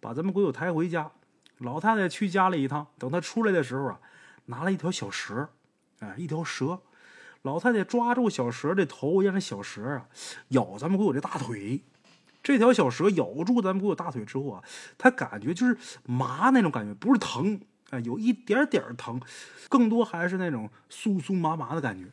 [0.00, 1.12] 把咱们鬼友抬回家。
[1.58, 4.00] 老太太去家里一趟，等她出来的时候啊，
[4.46, 5.48] 拿了一条小蛇，
[6.00, 6.80] 哎，一条蛇。
[7.42, 10.08] 老太太抓住小蛇的头，让这小蛇啊
[10.48, 11.82] 咬咱们鬼友这大腿。
[12.42, 14.64] 这条小蛇咬住咱们鬼友大腿之后啊，
[14.98, 19.20] 他感觉就是麻那种感觉，不是疼，哎，有一点点疼，
[19.68, 22.10] 更多还是那种酥酥麻麻的感觉。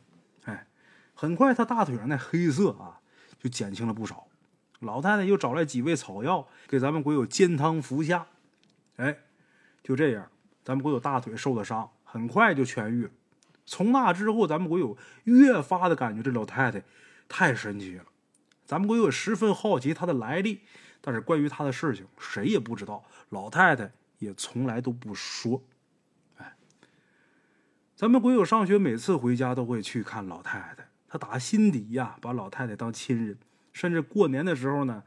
[1.20, 3.00] 很快他大腿上那黑色啊
[3.40, 4.28] 就减轻了不少。
[4.78, 8.28] 老太太又找来几味草药，给咱们鬼友煎汤服下。
[8.98, 9.18] 哎，
[9.82, 10.30] 就这样，
[10.62, 13.10] 咱们鬼友大腿受的伤很快就痊愈了。
[13.66, 16.84] 从那之后，咱们鬼友越发的感觉这老太太
[17.28, 18.04] 太神奇了。
[18.64, 20.60] 咱们鬼友十分好奇她的来历，
[21.00, 23.04] 但是关于她的事情，谁也不知道。
[23.30, 25.64] 老太太也从来都不说。
[26.36, 26.54] 哎，
[27.96, 33.38] 咱们鬼友上学每次回家都会去看老太太，他打心底呀把老太太当亲人，
[33.72, 35.02] 甚至过年的时候呢，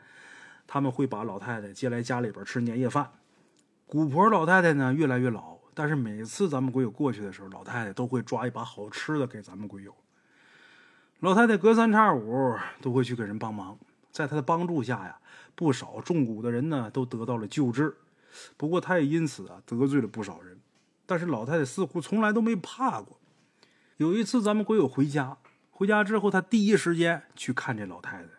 [0.66, 3.12] 他们会把老太太接来家里边吃年夜饭。
[3.86, 5.60] 古婆老太太呢越来越老。
[5.74, 9.96] 但是每次咱们鬼友过去的时候，老太太都会抓一把好吃的给咱们鬼友。
[11.22, 13.80] 老太太隔三差五都会去给人帮忙，
[14.12, 15.18] 在她的帮助下呀，
[15.56, 17.96] 不少中蛊的人呢都得到了救治。
[18.58, 20.60] 不过她也因此啊得罪了不少人。
[21.06, 23.18] 但是老太太似乎从来都没怕过。
[23.96, 25.38] 有一次咱们鬼友回家，
[25.82, 28.30] 回家之后，他第一时间去看这老太太，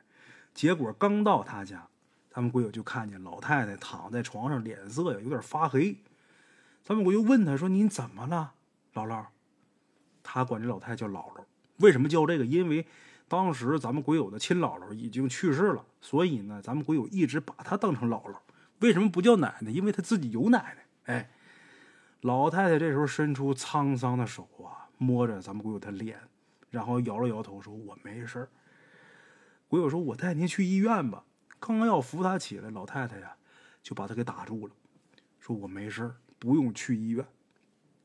[0.55, 1.89] 结果刚到他家，
[2.31, 5.97] 咱们鬼友就看见老太太躺在床上，脸色呀有点发黑。
[6.85, 8.53] 咱们我又问他说：“您怎么了，
[8.95, 9.27] 姥姥？”
[10.23, 11.45] 他管这老太太叫姥姥。
[11.79, 12.47] 为什么叫这个？
[12.47, 12.87] 因为
[13.27, 18.37] 当时咱们鬼友的亲姥姥已经去世了，所以呢，咱们鬼友一直把她当成姥姥。
[18.79, 19.71] 为什么不叫奶奶？
[19.73, 21.13] 因为她自己有奶奶。
[21.13, 21.31] 哎，
[22.21, 26.21] 老太太这时候伸出沧桑的手啊，摸着咱们鬼友的脸，
[26.73, 28.49] 然后摇了摇头说：“我没事儿
[29.69, 31.25] 鬼友说：“我带您去医院吧。”
[31.61, 33.37] 刚要扶她起来，老太太呀
[33.83, 34.75] 就把他给打住了，
[35.39, 37.25] 说：“我没事不用去医院。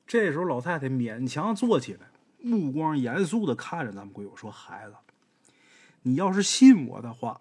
[0.05, 2.07] 这时候，老太太勉强坐起来，
[2.39, 4.95] 目光严肃的看着咱们鬼友说：“孩子，
[6.01, 7.39] 你要是信我的话，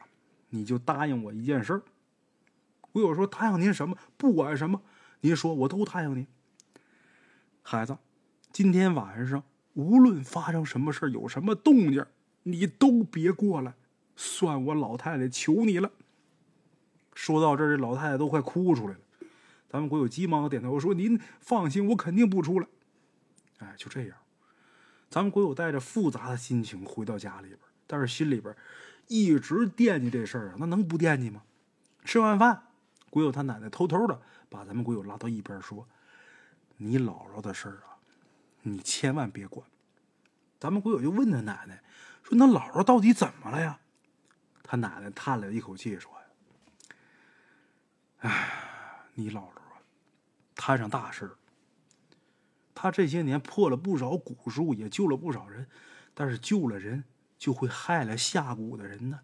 [0.51, 1.83] 你就答应我一件事儿。”
[2.93, 3.99] 鬼友说：“答应您什么？
[4.17, 4.81] 不管什么，
[5.21, 6.27] 您说，我都答应您。
[7.63, 7.99] 孩子，
[8.53, 9.43] 今天晚上
[9.77, 12.05] 无论发生什么事有什么动静，
[12.45, 13.75] 你都别过来，
[14.17, 15.91] 算我老太太求你了。”
[17.15, 19.01] 说到这儿，这老太太都快哭出来了。
[19.69, 22.67] 咱们鬼友急忙点头我说：“您放心，我肯定不出来。”
[23.59, 24.17] 哎，就这样，
[25.11, 28.55] 咱们鬼友带着复杂的心情回到家里边，但是心里边
[29.09, 31.43] 一直惦记这事儿啊，那能不惦记吗？
[32.05, 32.63] 吃完饭，
[33.11, 35.89] 鬼友他奶奶偷偷的把咱们鬼友拉到一边说
[36.77, 37.96] ：“你姥姥的事儿啊，
[38.71, 39.67] 你千万别管。”
[40.59, 41.83] 咱们鬼友就问他奶奶
[42.23, 43.79] 说：“那姥姥到底怎么了呀？”
[44.65, 46.11] 他奶奶叹了一口气说
[48.23, 48.51] ：“呀，哎，
[49.15, 49.83] 你姥姥啊。”
[50.57, 51.31] 摊上大事
[52.75, 55.69] 他这些年破了不少蛊术，也救了不少人，
[56.15, 57.05] 但是救了人
[57.39, 59.21] 就会害了下蛊的人呢。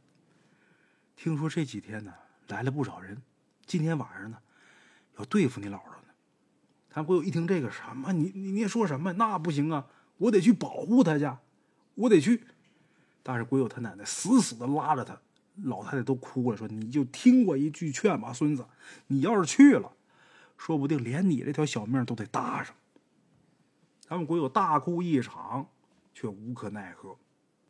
[1.16, 2.14] 听说这几天呢
[2.48, 3.22] 来了不少人，
[3.66, 4.38] 今天晚上呢
[5.18, 6.01] 要对付你姥姥。
[6.94, 9.14] 他鬼友一听这个什么，你你你说什么？
[9.14, 9.86] 那不行啊，
[10.18, 11.26] 我得去保护他去，
[11.94, 12.44] 我得去。
[13.22, 15.18] 但是鬼友他奶奶死死的拉着他，
[15.62, 18.66] 老太太都哭了，说你就听我一句劝吧，孙子，
[19.06, 19.92] 你要是去了。
[20.58, 22.74] 说不定连你这条小命都得搭上。
[24.00, 25.66] 咱们鬼友大哭一场，
[26.12, 27.16] 却无可奈何，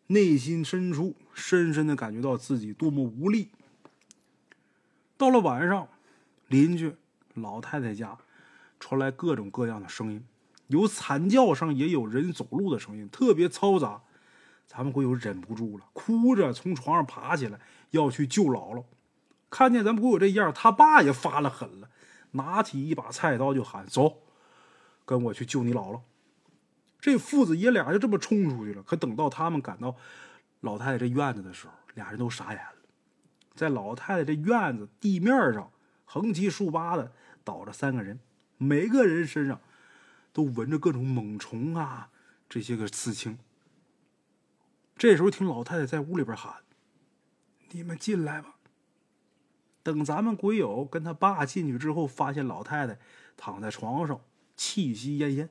[0.09, 3.51] 内心深处深深的感觉到自己多么无力。
[5.17, 5.87] 到了晚上，
[6.49, 6.97] 邻居
[7.35, 8.19] 老太太家
[8.83, 10.27] 传来各种各样的声音，
[10.67, 14.03] 有惨叫声，也有人走路的声音，特别嘈杂。
[14.67, 18.83] 咱们鬼友忍不住了，哭着从床上爬起来，要去救姥姥。
[19.49, 21.91] 看见咱们鬼友这样，他爸也发了狠了，
[22.33, 24.19] 拿起一把菜刀就喊：“走，
[25.05, 26.01] 跟我去救你姥姥。”
[26.99, 28.83] 这父子爷俩就这么冲出去了。
[28.83, 29.95] 可等到他们赶到
[30.59, 32.89] 老太太这院子的时候，俩人都傻眼了。
[33.55, 35.71] 在老太太这院子地面上
[36.05, 37.13] 横七竖八的
[37.45, 38.19] 倒着三个人，
[38.63, 39.61] 每个人身上
[40.33, 42.11] 都纹着各种猛虫啊，
[42.49, 43.39] 这些个刺青。
[44.97, 46.57] 这时候听老太太在屋里边喊
[47.73, 48.55] ：“你们进来吧。”
[49.83, 52.99] 等咱们鬼友跟他爸进去之后，发现老太太
[53.37, 54.21] 躺在床上，
[54.55, 55.49] 气息奄奄。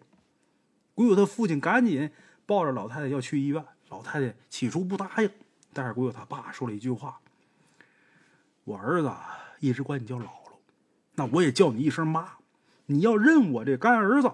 [0.96, 2.10] 鬼友他父亲赶紧
[2.46, 5.30] 抱着老太太要去医院，老太太起初不答应，
[5.74, 7.20] 但是鬼友他爸说了一句话
[8.64, 9.14] ：“我儿子
[9.60, 10.54] 一直管你叫姥姥，
[11.16, 12.38] 那我也叫你一声妈，
[12.92, 14.32] 你要认我这干儿子，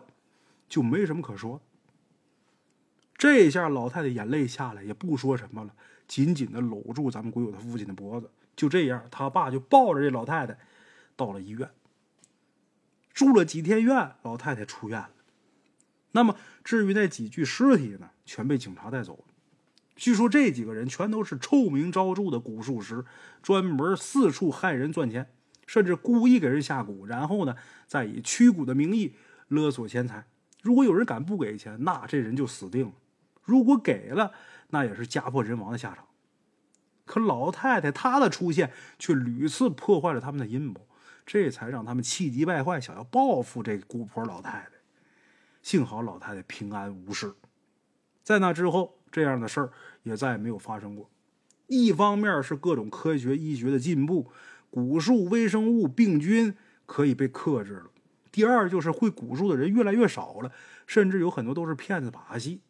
[0.68, 1.62] 就没什么可说。”
[3.18, 5.74] 这下老太太眼泪下来，也不说什么了，
[6.08, 8.30] 紧紧的搂住咱们鬼友他父亲的脖子。
[8.56, 10.58] 就这样，他爸就抱着这老太太
[11.16, 11.70] 到了医院，
[13.14, 15.12] 住了几天院，老太太出院了。
[16.12, 19.24] 那么，至于那几具尸体呢，全被警察带走了。
[19.96, 23.06] 据说这几个人全都是臭名昭著的古术师，
[23.42, 25.32] 专门四处害人赚钱，
[25.68, 29.14] 甚至故意给人下蛊，然后呢，再以驱蛊的名义
[29.50, 30.26] 勒索钱财。
[30.64, 32.94] 如果有人敢不给钱，那这人就死定了；
[33.44, 34.32] 如果给了，
[34.70, 36.06] 那也是家破人亡的下场。
[37.06, 40.88] 可老太太她的出现却屡次破坏了他们的阴谋，
[41.26, 44.72] 这才让他们气急败坏，想要报复这个姑婆老太太。
[45.62, 47.34] 幸好老太太平安无事。
[48.24, 49.72] 在那之后，这样的事儿
[50.04, 51.10] 也再也没有发生过。
[51.68, 54.32] 一方面是各种科学医学的进步，
[54.72, 57.92] 蛊术、微生物、病菌可以被克制了；
[58.32, 60.52] 第二就是会蛊术的人越来越少了，
[60.86, 62.62] 甚至有很多都是骗子把戏。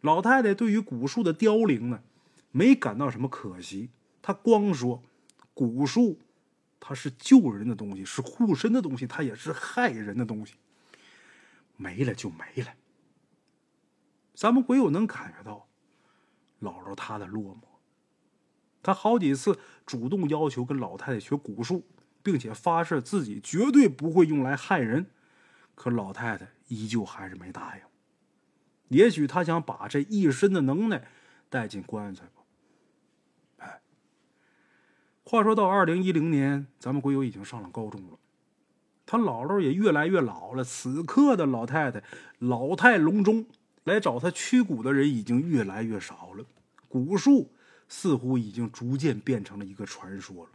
[0.00, 2.02] 老太太对于蛊术的凋零呢？
[2.52, 3.90] 没感到什么可惜，
[4.22, 5.02] 她光说，
[5.54, 6.18] 蛊术，
[6.80, 10.54] 它是救人的东西，是护身的东西，它也是害人的东西。
[11.76, 12.74] 没了就没了。
[14.34, 15.68] 咱们鬼友能感觉到，
[16.60, 17.64] 姥姥她的落寞。
[18.82, 19.58] 她好几次
[19.90, 21.84] 主动要求跟老太太学蛊术，
[22.22, 25.06] 并且发誓自己绝对不会用来害人，
[25.74, 27.82] 可老太太依旧还是没答应。
[28.96, 31.08] 也许他想把这一身的能耐
[31.48, 32.42] 带进棺材吧。
[33.56, 33.80] 哎
[35.24, 38.18] 话说到二零一零年，咱们鬼友已经上了高中了，
[39.04, 40.62] 他姥姥也越来越老了。
[40.62, 42.00] 此刻的老太太
[42.38, 43.46] 老态龙钟，
[43.82, 46.44] 来找他驱蛊的人已经越来越少了，
[46.88, 47.50] 蛊术
[47.90, 50.50] 似乎已经逐渐变成了一个传说了。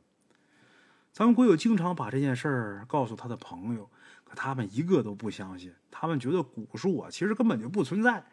[1.11, 3.87] 咱们鬼友经常把这件事儿告诉他的朋友，
[4.23, 8.25] 可他们一个都不相信，他们觉得蛊术啊，其实根本就不存在。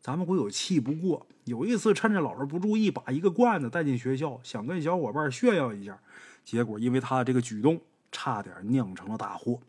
[0.00, 5.98] 咱们鬼友气不过，有一次趁着老师不注意，把一个罐子带进学校，想跟小伙伴炫耀一下，
[6.44, 9.60] 结果因为他的这个举动，差点酿成了大祸，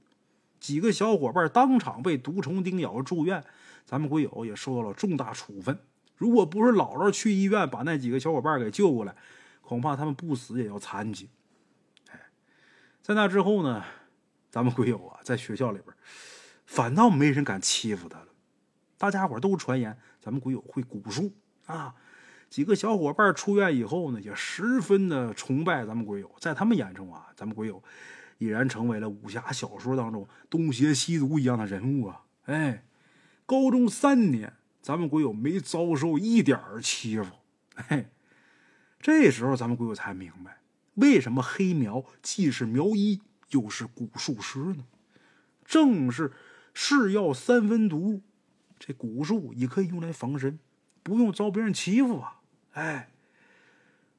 [0.60, 3.44] 几个小伙伴当场被毒虫叮咬住院，
[3.86, 5.78] 咱们鬼友也受到了重大处分。
[6.24, 9.14] 如果不是姥姥去医院把那几个小伙伴给救过来，
[9.62, 11.30] 恐怕他们不死也要残疾。
[12.10, 12.18] 哎，
[13.02, 13.84] 在那之后呢，
[14.50, 15.94] 咱们鬼友啊，在学校里边，
[16.66, 18.28] 反倒没人敢欺负他了。
[18.98, 21.34] 大家伙都传言咱们鬼友会蛊术
[21.66, 21.94] 啊！
[22.50, 26.32] 几个小伙伴出院以后呢，也十分的崇拜咱们鬼友。
[26.40, 27.84] 在他们眼中啊，咱们鬼友
[28.38, 32.22] 已然成为了武侠小说当中东邪西毒一样的人物啊！
[32.46, 32.86] 哎，
[33.46, 37.26] 高中三年，咱们鬼友没遭受一点儿欺负。
[37.74, 38.06] 嘿，
[39.00, 40.60] 这时候咱们鬼友才明白，
[40.96, 44.84] 为什么黑苗既是苗医又是蛊术师呢？
[45.64, 46.34] 正是
[46.74, 48.22] 是药三分毒。
[48.78, 50.60] 这蛊术也可以用来防身，
[51.02, 52.42] 不用遭别人欺负啊！
[52.74, 53.10] 哎，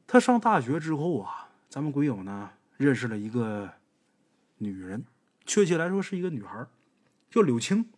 [0.06, 3.70] 他上大学之后啊，咱们鬼友呢认识了一个
[4.56, 5.04] 女人，
[5.44, 6.66] 确切来说是一个女孩，
[7.30, 7.90] 叫柳青。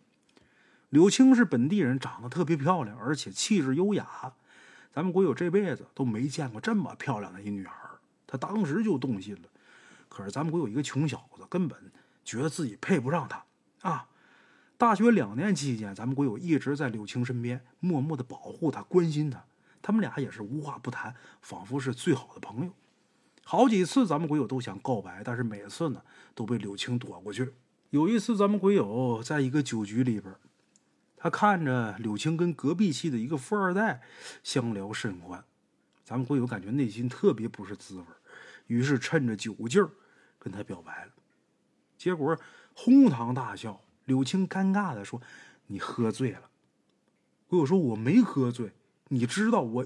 [0.89, 4.33] 柳青是本地人，长得特别漂亮，而且气质优雅。
[4.93, 7.73] 咱们鬼友这辈子都没见过这么漂亮的一女孩，
[8.25, 9.49] 他当时就动心了。
[10.07, 11.77] 可是咱们鬼友一个穷小子，根本
[12.23, 13.43] 觉得自己配不上她
[13.81, 14.07] 啊！
[14.77, 19.43] 大学两年期间，咱们鬼友一直在柳青身边，默默的保护她，关心她。
[19.81, 22.71] 他们俩也是无话不谈，仿佛是最好的朋友。
[23.43, 26.01] 好几次，咱们鬼友都想告白，但是每次呢
[26.33, 27.53] 都被柳青躲过去。
[27.91, 30.33] 有一次，咱们鬼友在一个酒局里边，
[31.27, 34.01] 他看着柳青跟隔壁系的一个富二代
[34.45, 35.43] 相聊甚欢，
[36.05, 38.05] 咱们鬼友感觉内心特别不是滋味，
[38.67, 39.91] 于是趁着酒劲儿
[40.39, 41.11] 跟他表白了，
[41.97, 42.39] 结果
[42.73, 43.81] 哄堂大笑。
[44.05, 45.21] 柳青尴尬的说
[45.67, 46.49] ：“你喝醉了。”
[47.47, 48.71] 鬼友说：“我没喝醉，
[49.09, 49.85] 你知道我，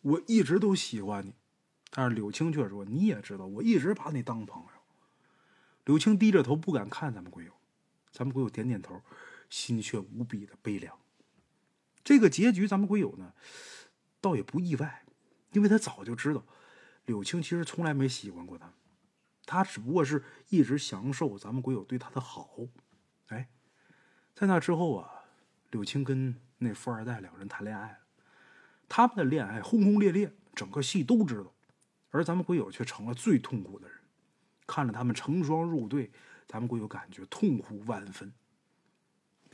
[0.00, 1.34] 我一直都喜欢你。”
[1.92, 4.68] 但是柳青却说：“你也知道，我一直把你当朋友。”
[5.84, 7.52] 柳青低着头不敢看咱们鬼友，
[8.10, 8.98] 咱们鬼友点点头，
[9.48, 10.98] 心却无比的悲凉。
[12.04, 13.34] 这个结局，咱们鬼友呢，
[14.20, 15.04] 倒也不意外，
[15.52, 16.44] 因为他早就知道
[17.06, 18.72] 柳青其实从来没喜欢过他，
[19.44, 22.50] 他只不过是一直享受咱们鬼友对他的好。
[23.28, 23.48] 哎，
[24.34, 25.24] 在那之后啊，
[25.70, 27.98] 柳青跟那富二代两人谈恋爱了，
[28.88, 31.54] 他们的恋爱轰轰烈烈，整个戏都知道，
[32.10, 33.98] 而咱们鬼友却成了最痛苦的人，
[34.66, 36.10] 看着他们成双入对，
[36.46, 38.32] 咱们鬼友感觉痛苦万分，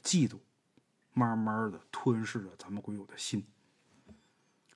[0.05, 0.39] 嫉妒。
[1.17, 3.47] 慢慢的吞噬着咱们鬼友的心，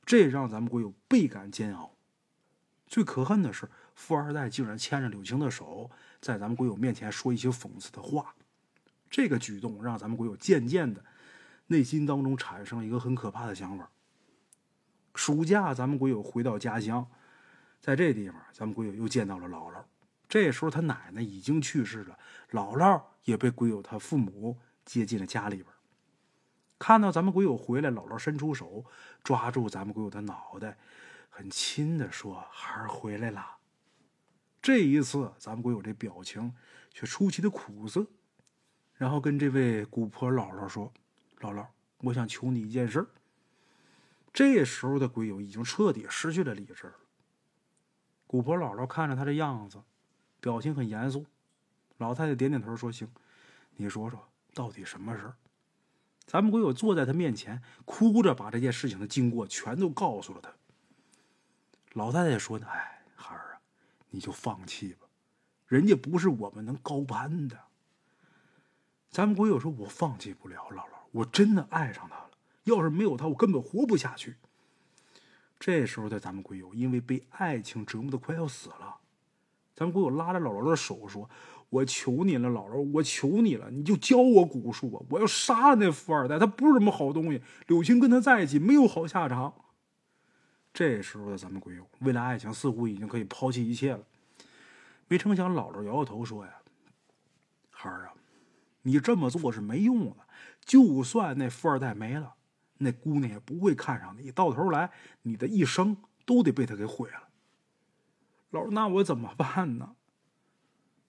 [0.06, 1.96] 这让咱们鬼友倍感煎熬。
[2.86, 8.36] 最可恨的是，富二代竟然牵着柳青的手，在咱们鬼友面前说一些讽刺的话。
[9.10, 11.04] 这个举动让咱们鬼友渐渐的
[11.66, 13.90] 内心当中产生了一个很可怕的想法。
[15.16, 17.04] 暑假，咱们鬼友回到家乡，
[17.80, 19.82] 在这地方，咱们鬼友又见到了姥姥。
[20.28, 22.16] 这时候，他奶奶已经去世了，
[22.52, 24.56] 姥姥也被鬼友他父母
[24.88, 25.66] 接进了家里边。
[26.78, 28.86] 看到咱们鬼友回来，姥姥伸出手
[29.22, 30.78] 抓住咱们鬼友的脑袋，
[31.28, 33.58] 很亲的说：“孩儿回来了。”
[34.62, 36.54] 这一次，咱们鬼友这表情
[36.90, 38.06] 却出奇的苦涩，
[38.94, 40.92] 然后跟这位姑婆姥姥说
[41.40, 41.66] ：“姥姥，
[41.98, 43.06] 我想求你一件事。”
[44.32, 46.94] 这时候的鬼友已经彻底失去了理智了。
[48.26, 49.82] 姑婆姥姥看着他这样子，
[50.40, 51.26] 表情很严肃。
[51.96, 53.10] 老太太点点头说：“行，
[53.76, 54.28] 你说说，
[54.58, 55.36] 到底什么事儿？”
[56.26, 60.52] 咱们鬼友坐在他面前，哭着把这件事情的经过全都告诉了他。
[61.92, 63.60] 老太太说：“哎，孩儿啊，
[64.10, 65.06] 你就放弃吧，
[65.66, 67.58] 人家不是我们能高攀的。”
[69.08, 72.30] 咱们鬼友说：“我放弃不了，姥姥，我真的爱上他了。
[72.64, 74.36] 要是没有他，我根本活不下去。”
[75.58, 78.98] 这时候的咱们鬼友因为被爱情折磨的快要死了，
[79.74, 81.30] 咱们鬼友拉着姥姥的手说。
[81.70, 84.98] 我求你了，姥姥，我求你了，你就教我蛊术吧！
[85.10, 87.42] 我要杀了那富二代，他不是什么好东西。
[87.66, 89.52] 柳青跟他在一起没有好下场。
[90.72, 94.00] 这时候的咱们鬼友，为了爱情，似乎已经可以抛弃一切了。
[95.08, 96.52] 没成想，姥姥摇摇头说：“呀，
[97.70, 98.14] 孩儿啊，
[98.82, 100.16] 你这么做是没用的。
[100.64, 102.34] 就算那富二代没了，
[102.78, 104.30] 那姑娘也不会看上你。
[104.30, 104.90] 到头来，
[105.20, 107.28] 你的一生都得被他给毁了。
[108.52, 109.96] 姥，那我怎么办呢？”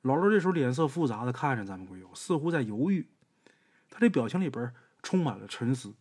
[0.01, 3.07] 姥姥这时候脸色复杂的看着咱们鬼友，似乎在犹豫。
[3.89, 4.73] 他这表情里边
[5.03, 5.93] 充满了沉思。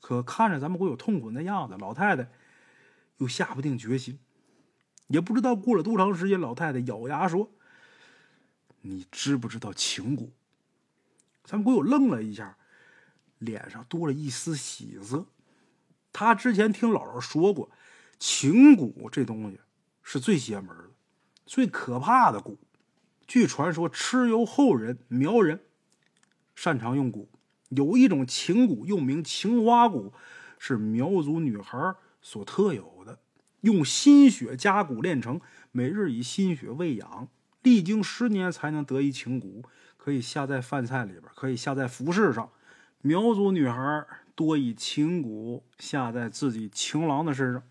[0.00, 2.30] 可看着咱们鬼友痛苦的样子，老太太
[3.16, 4.18] 又下不定决心。
[5.08, 7.50] 也不知道过了多长时间，老太太咬牙说
[8.82, 10.30] ：“你知不知道情蛊？”
[11.42, 12.56] 咱们鬼友愣了一下，
[13.38, 15.26] 脸上多了一丝喜色。
[16.12, 17.70] 他之前听姥姥说过，
[18.18, 19.60] 情蛊这东西
[20.02, 20.90] 是最邪门的、
[21.44, 22.56] 最可怕的蛊。
[23.34, 25.58] 据传说，蚩尤后人苗人
[26.54, 27.26] 擅长用蛊，
[27.70, 30.12] 有一种情蛊，又名情花蛊，
[30.56, 33.18] 是苗族女孩所特有的，
[33.62, 35.40] 用心血加蛊炼成，
[35.72, 37.26] 每日以心血喂养，
[37.64, 39.64] 历经十年才能得一情蛊，
[39.96, 42.48] 可以下在饭菜里边，可以下在服饰上。
[43.00, 44.06] 苗族女孩
[44.36, 47.64] 多以情蛊下在自己情郎的身上，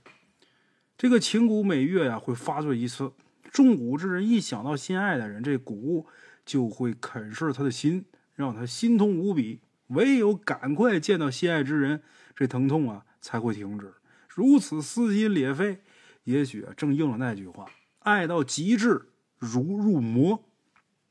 [0.98, 3.14] 这个情蛊每月呀会发作一次。
[3.54, 6.04] 中蛊之人一想到心爱的人，这蛊
[6.44, 9.62] 就会啃噬他的心，让他心痛无比。
[9.88, 12.02] 唯有赶快见到心爱之人，
[12.36, 13.94] 这疼痛啊才会停止。
[14.28, 15.82] 如此撕心裂肺，
[16.24, 17.68] 也许正应了那句话：
[18.00, 20.44] 爱到极致如入魔。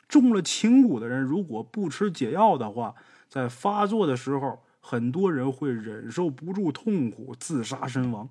[0.08, 2.96] 中了情蛊的人，如果不吃解药的话，
[3.28, 8.28] 在发作的时候，很多人会忍受不住痛苦，自杀身亡。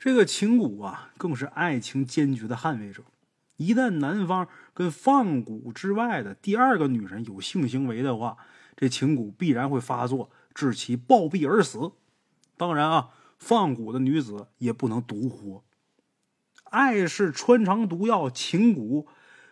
[0.00, 3.04] 这个情蛊啊，更是爱情坚决的捍卫者。
[3.56, 8.36] 一旦男方跟放蛊之外的第二个女人有性行为的话，
[8.74, 11.92] 这情蛊必然会发作，致其暴毙而死。
[12.56, 15.62] 当然啊，放蛊的女子也不能独活。
[16.64, 19.06] 爱是穿肠毒药，情蛊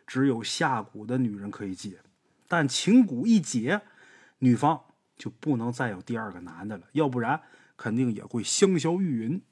[0.06, 2.00] 只有下蛊的女人可以解，
[2.48, 3.82] 但情蛊一解，
[4.38, 4.80] 女方
[5.16, 7.42] 就不能再有第二个男的了，要不然
[7.76, 9.42] 肯定也会香消玉殒。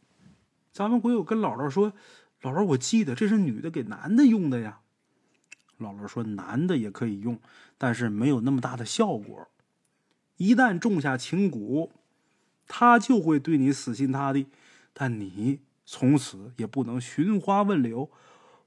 [0.72, 1.92] 咱们鬼友跟姥姥说。
[2.40, 4.80] 姥姥，我记得这是女的给男的用的呀。
[5.78, 7.40] 姥姥说：“男的也可以用，
[7.76, 9.48] 但是没有那么大的效果。
[10.36, 11.90] 一旦种下情蛊，
[12.66, 14.48] 他就会对你死心塌地，
[14.92, 18.10] 但你从此也不能寻花问柳，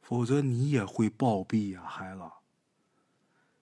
[0.01, 2.21] 否则你也会暴毙呀，孩子。”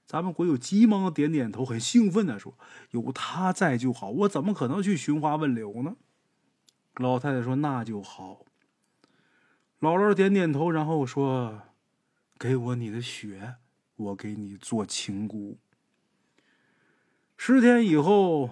[0.06, 2.58] 咱们鬼友急忙点点头，很兴奋的说
[2.90, 5.96] ：“有他在就好，我怎么可能去寻花问柳呢？”
[6.98, 8.46] 老太太说：“那就好。”
[9.80, 11.62] 姥姥点点头，然后说
[12.38, 13.56] ：“给我你的血，
[13.96, 15.56] 我给你做情蛊。”
[17.38, 18.50] 十天以后，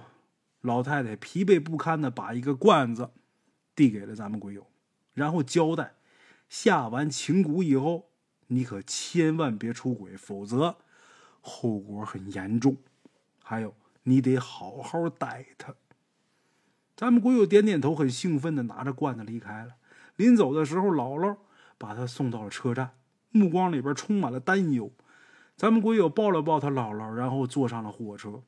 [0.61, 3.11] 老太太疲惫不堪的把一个罐子
[3.75, 4.65] 递给了咱们鬼友，
[5.13, 5.95] 然后交代：
[6.47, 8.09] 下完情蛊以后，
[8.47, 10.77] 你可千万别出轨，否则
[11.41, 12.77] 后果很严重。
[13.43, 15.75] 还有，你得好好待他。
[16.95, 19.75] 咱们鬼友点点头，很兴奋的拿着罐子离开了。
[20.17, 21.37] 临走的时候，姥姥
[21.77, 22.91] 把他送到了车站，
[23.31, 24.91] 目光里边充满了担忧。
[25.55, 28.43] 咱们鬼友抱了抱他姥姥，然后坐上了火车。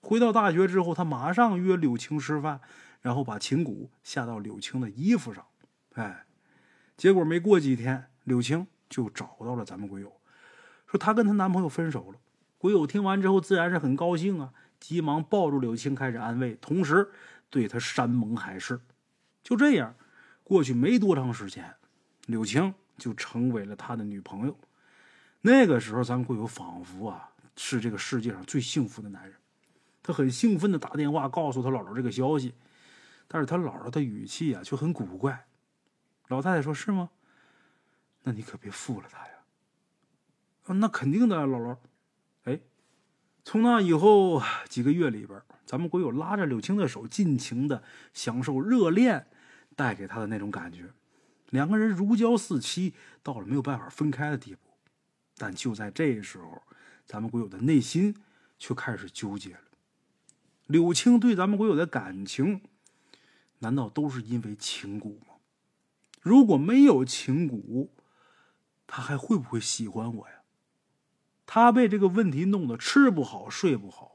[0.00, 2.60] 回到大学之后，他马上约柳青吃饭，
[3.00, 5.46] 然后把情蛊下到柳青的衣服上。
[5.94, 6.26] 哎，
[6.96, 10.12] 结果没过几天，柳青就找到了咱们鬼友，
[10.86, 12.18] 说她跟她男朋友分手了。
[12.58, 17.10] 鬼友听完之后，自然是很高兴啊，急忙抱住柳青开始安慰，同时
[17.48, 18.80] 对她山盟海誓。
[19.42, 19.94] 就这样，
[20.44, 21.74] 过去没多长时间，
[22.26, 24.56] 柳青就成为了他的女朋友。
[25.40, 29.34] 那个时候，咱们鬼友仿佛啊是这个世界上最幸福的男人。
[30.02, 32.54] 他很兴奋的打电话告诉他姥姥这个消息，
[33.28, 35.46] 但是他姥姥的语气啊却很古怪。
[36.28, 37.10] 老太太说：“是吗？
[38.22, 39.32] 那你可别负了他呀。”“，
[40.74, 41.76] 那肯定的，姥姥。”
[42.44, 42.60] 哎，
[43.44, 47.82] 从那以后几个月里边，咱们鬼友拉着柳青的手，尽情的
[48.12, 49.26] 享受热恋
[49.76, 50.90] 带给他的那种感觉，
[51.50, 54.60] 两个人如胶似漆，到了没有办法分开的地步。
[55.36, 56.62] 但就在这时候，
[57.06, 58.14] 咱们鬼友的内心
[58.58, 59.60] 却开始纠结了。
[60.66, 62.60] 柳青对咱们鬼友的感情，
[63.58, 65.34] 难道都是因为情蛊吗？
[66.20, 67.88] 如果没有情蛊，
[68.86, 70.34] 他还会不会喜欢我呀？
[71.44, 74.11] 他被这个问题弄得吃不好睡不好，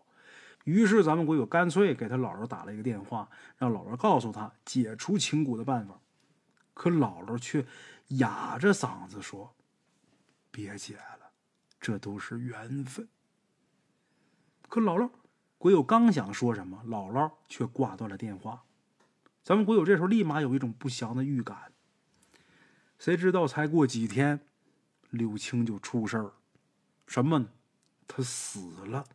[0.67, 5.97] 于是咱们鬼友干脆给他姥姥打了一个电话，让姥姥告诉他解除情蛊的办法。
[6.73, 7.65] 可姥姥却
[8.19, 9.55] 哑着嗓子说
[10.51, 11.31] ：“别解了，
[11.79, 13.07] 这都是缘分。”
[14.67, 15.09] 可姥姥。
[15.57, 18.63] 鬼友刚想说什么，姥姥却挂断了电话。
[19.43, 21.71] 咱们鬼友这时候立马有一种不祥的预感。
[22.99, 24.41] 谁知道才过几天，
[25.09, 26.33] 柳青就出事儿，
[27.07, 27.47] 什么呢？
[28.05, 29.07] 他死了。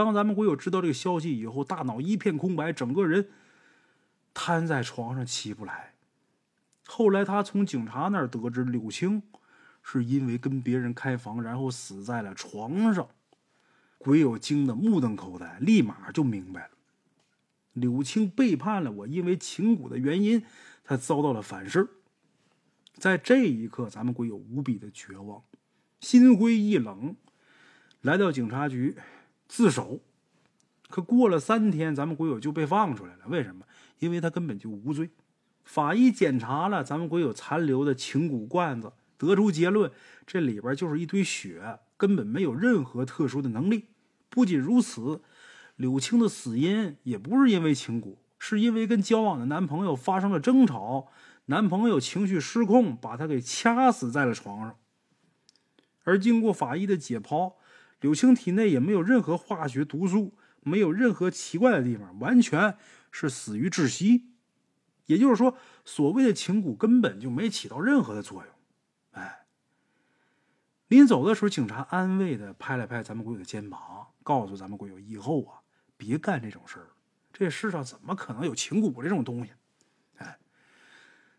[0.00, 3.28] 当咱们鬼友知道这个消息以后，大脑一片空白，整个人
[4.32, 5.92] 瘫在床上起不来。
[6.86, 9.22] 后来他从警察那儿得知，柳青
[9.82, 13.06] 是因为跟别人开房，然后死在了床上。
[13.98, 16.70] 鬼友惊得目瞪口呆，立马就明白了，
[17.74, 20.42] 柳青背叛了我，因为情蛊的原因，
[20.82, 21.86] 他遭到了反噬。
[22.94, 25.42] 在这一刻，咱们鬼友无比的绝望，
[26.00, 27.14] 心灰意冷，
[28.00, 28.96] 来到警察局
[29.50, 30.00] 自首。
[30.88, 33.24] 可过了三天，咱们鬼友就被放出来了。
[33.26, 33.66] 为什么？
[33.98, 35.10] 因为他根本就无罪。
[35.64, 39.90] 法医检查了咱们鬼友残留的情骨罐子，得出结论，
[40.24, 41.80] 这里边就是一堆血。
[41.96, 43.86] 根本没有任何特殊的能力。
[44.28, 45.20] 不仅如此，
[45.74, 51.08] 柳青的死因也不是因为情骨，是因为跟交往的男朋友发生了争吵，
[51.46, 54.76] 男朋友情绪失控，把她给掐死在了床上。
[56.04, 57.54] 而经过法医的解剖，
[58.00, 62.76] 柳青体内也没有任何化学毒素，没有任何奇怪的地方，完全
[63.10, 64.30] 是死于窒息。
[65.06, 68.54] 也就是说，所谓的情蛊根本就没起到任何的作用。
[69.12, 69.44] 哎
[70.88, 75.60] 临走的时候，警察安慰的拍了拍咱们鬼友的肩膀，告诉咱们鬼友以后啊，
[75.96, 76.88] 别干这种事儿。
[77.32, 79.52] 这世上怎么可能有情蛊这种东西？
[80.16, 80.38] 哎，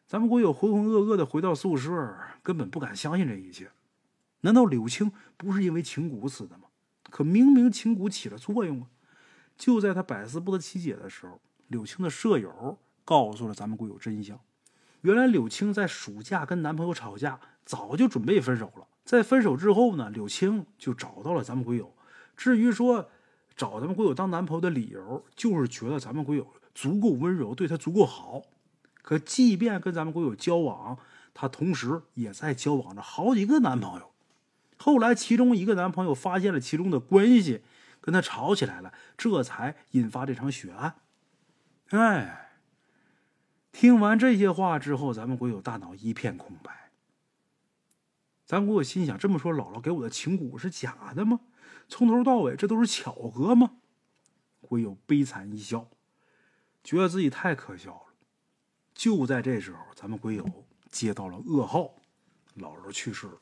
[0.08, 3.70] 咱们鬼友浑浑噩噩的回到宿舍，根本不敢相信这一切。
[4.42, 6.66] 难道柳青不是因为情蛊死的吗？
[7.10, 8.88] 可明明情蛊起了作用啊！
[9.58, 14.40] 就在他百思不得其解的时候，柳青的舍友告诉了咱们鬼友真相：
[15.02, 18.88] 原来柳青在暑假跟男朋友吵架，早就准备分手了。
[19.04, 21.94] 在分手之后呢，柳青就找到了咱们鬼友。
[22.38, 23.10] 至于说
[23.56, 28.42] 找咱们鬼友当男朋友的理由，就是觉得咱们鬼友足够温柔，对他足够好。
[29.02, 30.98] 可即便跟咱们鬼友交往，
[31.34, 34.11] 他同时也在交往着好几个男朋友。
[34.82, 37.62] 后来，其中一个男朋友发现了其中的关系，
[38.00, 40.96] 跟他吵起来了，这才引发这场血案。
[41.90, 42.58] 哎，
[43.72, 46.90] 听完这些话之后，咱们鬼友大脑一片空白。
[48.44, 51.42] 咱鬼友心想：这么说，姥姥给我的情蛊是假的吗？
[51.88, 53.74] 从头到尾，这都是巧合吗？
[54.62, 55.90] 鬼友悲惨一笑，
[56.84, 58.16] 觉得自己太可笑了。
[58.96, 61.94] 就在这时候，咱们鬼友接到了噩耗，
[62.58, 63.40] 姥姥去世了。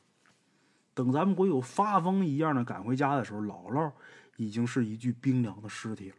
[0.94, 3.92] 等咱们鬼友发疯一样的赶回家的时候，姥姥
[4.36, 6.16] 已经是一具冰凉的尸体了。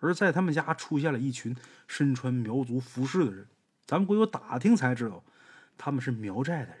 [0.00, 3.46] 而在他们家出现了一群身穿苗族服饰的人。
[3.86, 5.24] 咱们鬼友打听才知道。
[5.76, 6.78] 他们是苗寨的人。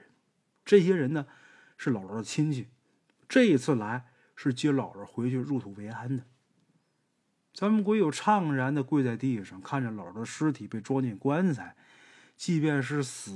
[0.64, 1.26] 这些人呢，
[1.76, 2.68] 是姥姥的亲戚。
[3.28, 4.06] 这一次来
[4.36, 6.24] 是接姥姥回去入土为安的。
[7.52, 11.76] 咱们鬼友怅然的跪在地上，看着姥姥的尸体被装进棺材，
[12.36, 13.32] 即便是死，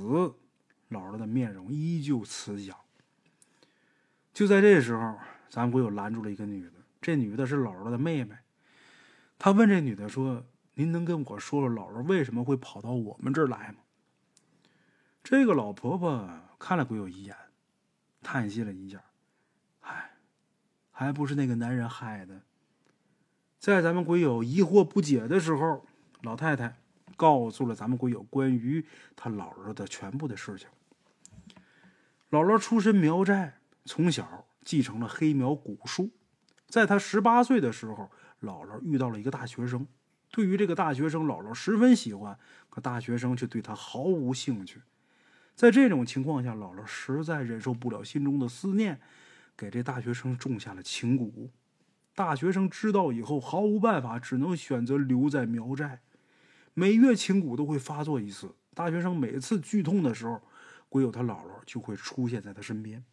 [0.89, 2.75] 姥姥的面容依旧慈祥。
[4.39, 5.17] 就在这时候，
[5.49, 6.71] 咱们鬼友拦住了一个女的，
[7.01, 8.37] 这女的是姥姥的妹妹。
[9.37, 13.79] 他问这女的说：“您能跟我说说姥姥为什么会跑到我们这儿来吗？”
[15.25, 17.35] 这个老婆婆看了鬼友一眼，
[18.23, 19.03] 叹息了一下
[19.83, 20.11] ：“唉，
[20.89, 22.43] 还不是那个男人害的。”
[23.59, 25.85] 在咱们鬼友疑惑不解的时候，
[26.21, 26.77] 老太太
[27.17, 28.85] 告诉了咱们鬼友关于
[29.17, 30.69] 他姥姥的全部的事情。
[32.31, 33.58] 姥姥出身苗寨，
[33.89, 36.11] 从小继承了黑苗蛊术。
[36.67, 39.87] 在他十八岁的时候，姥姥遇到了一个大学生。
[40.29, 42.37] 对于这个大学生，姥姥十分喜欢，
[42.69, 44.83] 可大学生却对他毫无兴趣。
[45.55, 49.01] 在这种情况下，姥姥实在忍受不了心中的思念，
[49.57, 51.49] 给这大学生种下了情蛊。
[52.13, 56.01] 大学生知道以后毫无办法，只能选择留在苗寨。
[56.75, 60.39] 每月情蛊都会发作一次，大学生每次剧痛的时候，
[60.89, 63.03] 鬼友他姥姥就会出现在他身边。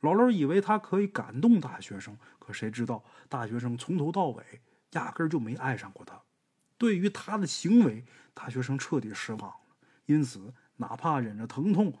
[0.00, 4.42] 姥姥以为他可以感动大学生，可谁知道大学生从头到尾
[4.92, 6.20] 压根就没爱上过他。
[6.76, 9.56] 对于他的行为，大学生彻底失望了，
[10.06, 11.92] 因此哪怕忍着疼痛，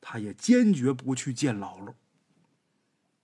[0.00, 1.92] 他也坚决不去见姥姥。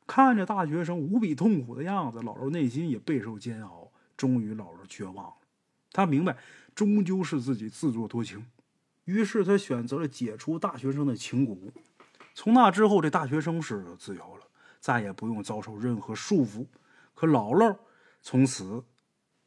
[0.07, 3.91] 看着大学生无比痛苦的样子，姥姥内心也备受煎熬。
[4.17, 5.35] 终于，姥姥绝望了。
[5.93, 6.37] 他明白，
[6.75, 8.45] 终究是自己自作多情，
[9.05, 11.71] 于是他选择了解除大学生的情蛊。
[12.39, 14.47] 从那之后，这大学生是自由了，
[14.79, 16.65] 再也不用遭受任何束缚。
[17.13, 17.77] 可姥姥
[18.23, 18.85] 从此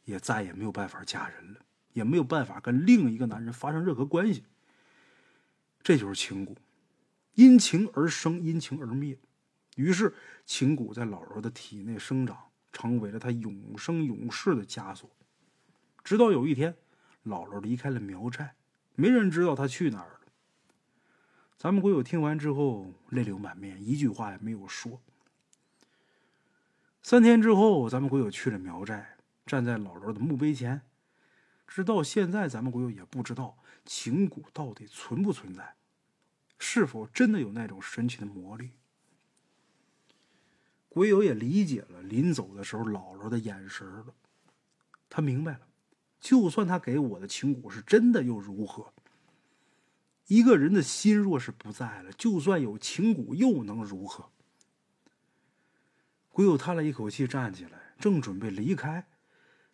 [0.03, 1.61] 也再也没有办法嫁人了，
[1.93, 4.43] 也没有办法跟另一个男人发生任何关系。
[5.81, 6.53] 这就是情蛊，
[7.35, 9.17] 因情而生，因情而灭。
[9.77, 10.13] 于是，
[10.45, 12.37] 情蛊在姥姥的体内生长，
[12.73, 15.09] 成为了她永生永世的枷锁。
[16.03, 16.75] 直到有一天，
[17.23, 18.53] 姥姥离开了苗寨，
[18.95, 20.20] 没人知道她去哪儿了。
[21.62, 24.99] 咱们鬼友听完之后，泪流满面，一句话也没有说。
[27.03, 30.82] 三天之后，咱们鬼友去了苗寨，站在姥姥的墓碑前，
[31.68, 35.76] 直到现在，咱们鬼友也不知道情蛊到底存不存在，
[36.57, 38.72] 是否真的有那种神奇的魔力。
[40.89, 44.16] 鬼友也理解了临走的时候姥姥的眼神了，
[45.07, 45.68] 他明白了，
[46.20, 48.91] 就算他给我的情蛊是真的又如何？
[50.32, 54.29] 一个人的心若是不在了，就算有情蛊又能如何？
[56.29, 59.09] 鬼友叹了一口气，站起来，正准备离开，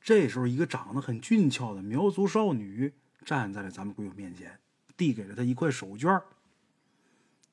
[0.02, 2.92] 这时候，一个长得很俊俏的苗族少女
[3.24, 4.60] 站在了咱们鬼友面前，
[4.98, 6.24] 递给了他一块手绢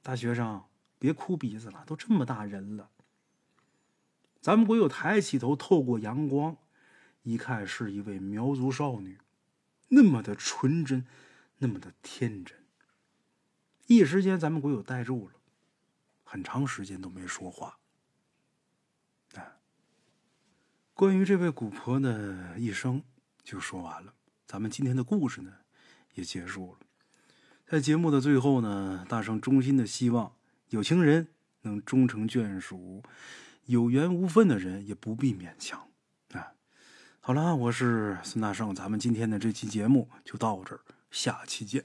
[0.00, 0.64] 大学生，
[0.98, 2.88] 别哭鼻子了，都这么大人了。
[4.40, 6.56] 咱们鬼友抬起头，透过阳光，
[7.22, 9.18] 一看是一位苗族少女，
[9.88, 11.04] 那么的纯真，
[11.58, 12.63] 那么的天真。
[13.86, 15.34] 一时间，咱们鬼友呆住了，
[16.22, 17.78] 很长时间都没说话。
[19.34, 19.56] 啊，
[20.94, 23.02] 关于这位古婆的一生
[23.42, 24.14] 就说完了，
[24.46, 25.52] 咱们今天的故事呢
[26.14, 26.78] 也结束了。
[27.66, 30.34] 在节目的最后呢，大圣衷心的希望
[30.68, 31.28] 有情人
[31.62, 33.02] 能终成眷属。
[33.66, 35.88] 有缘无分的人也不必勉强，
[36.32, 36.52] 啊，
[37.18, 41.82] 好了，我是孙大圣，咱们今天的这期节目就到这儿，下期见。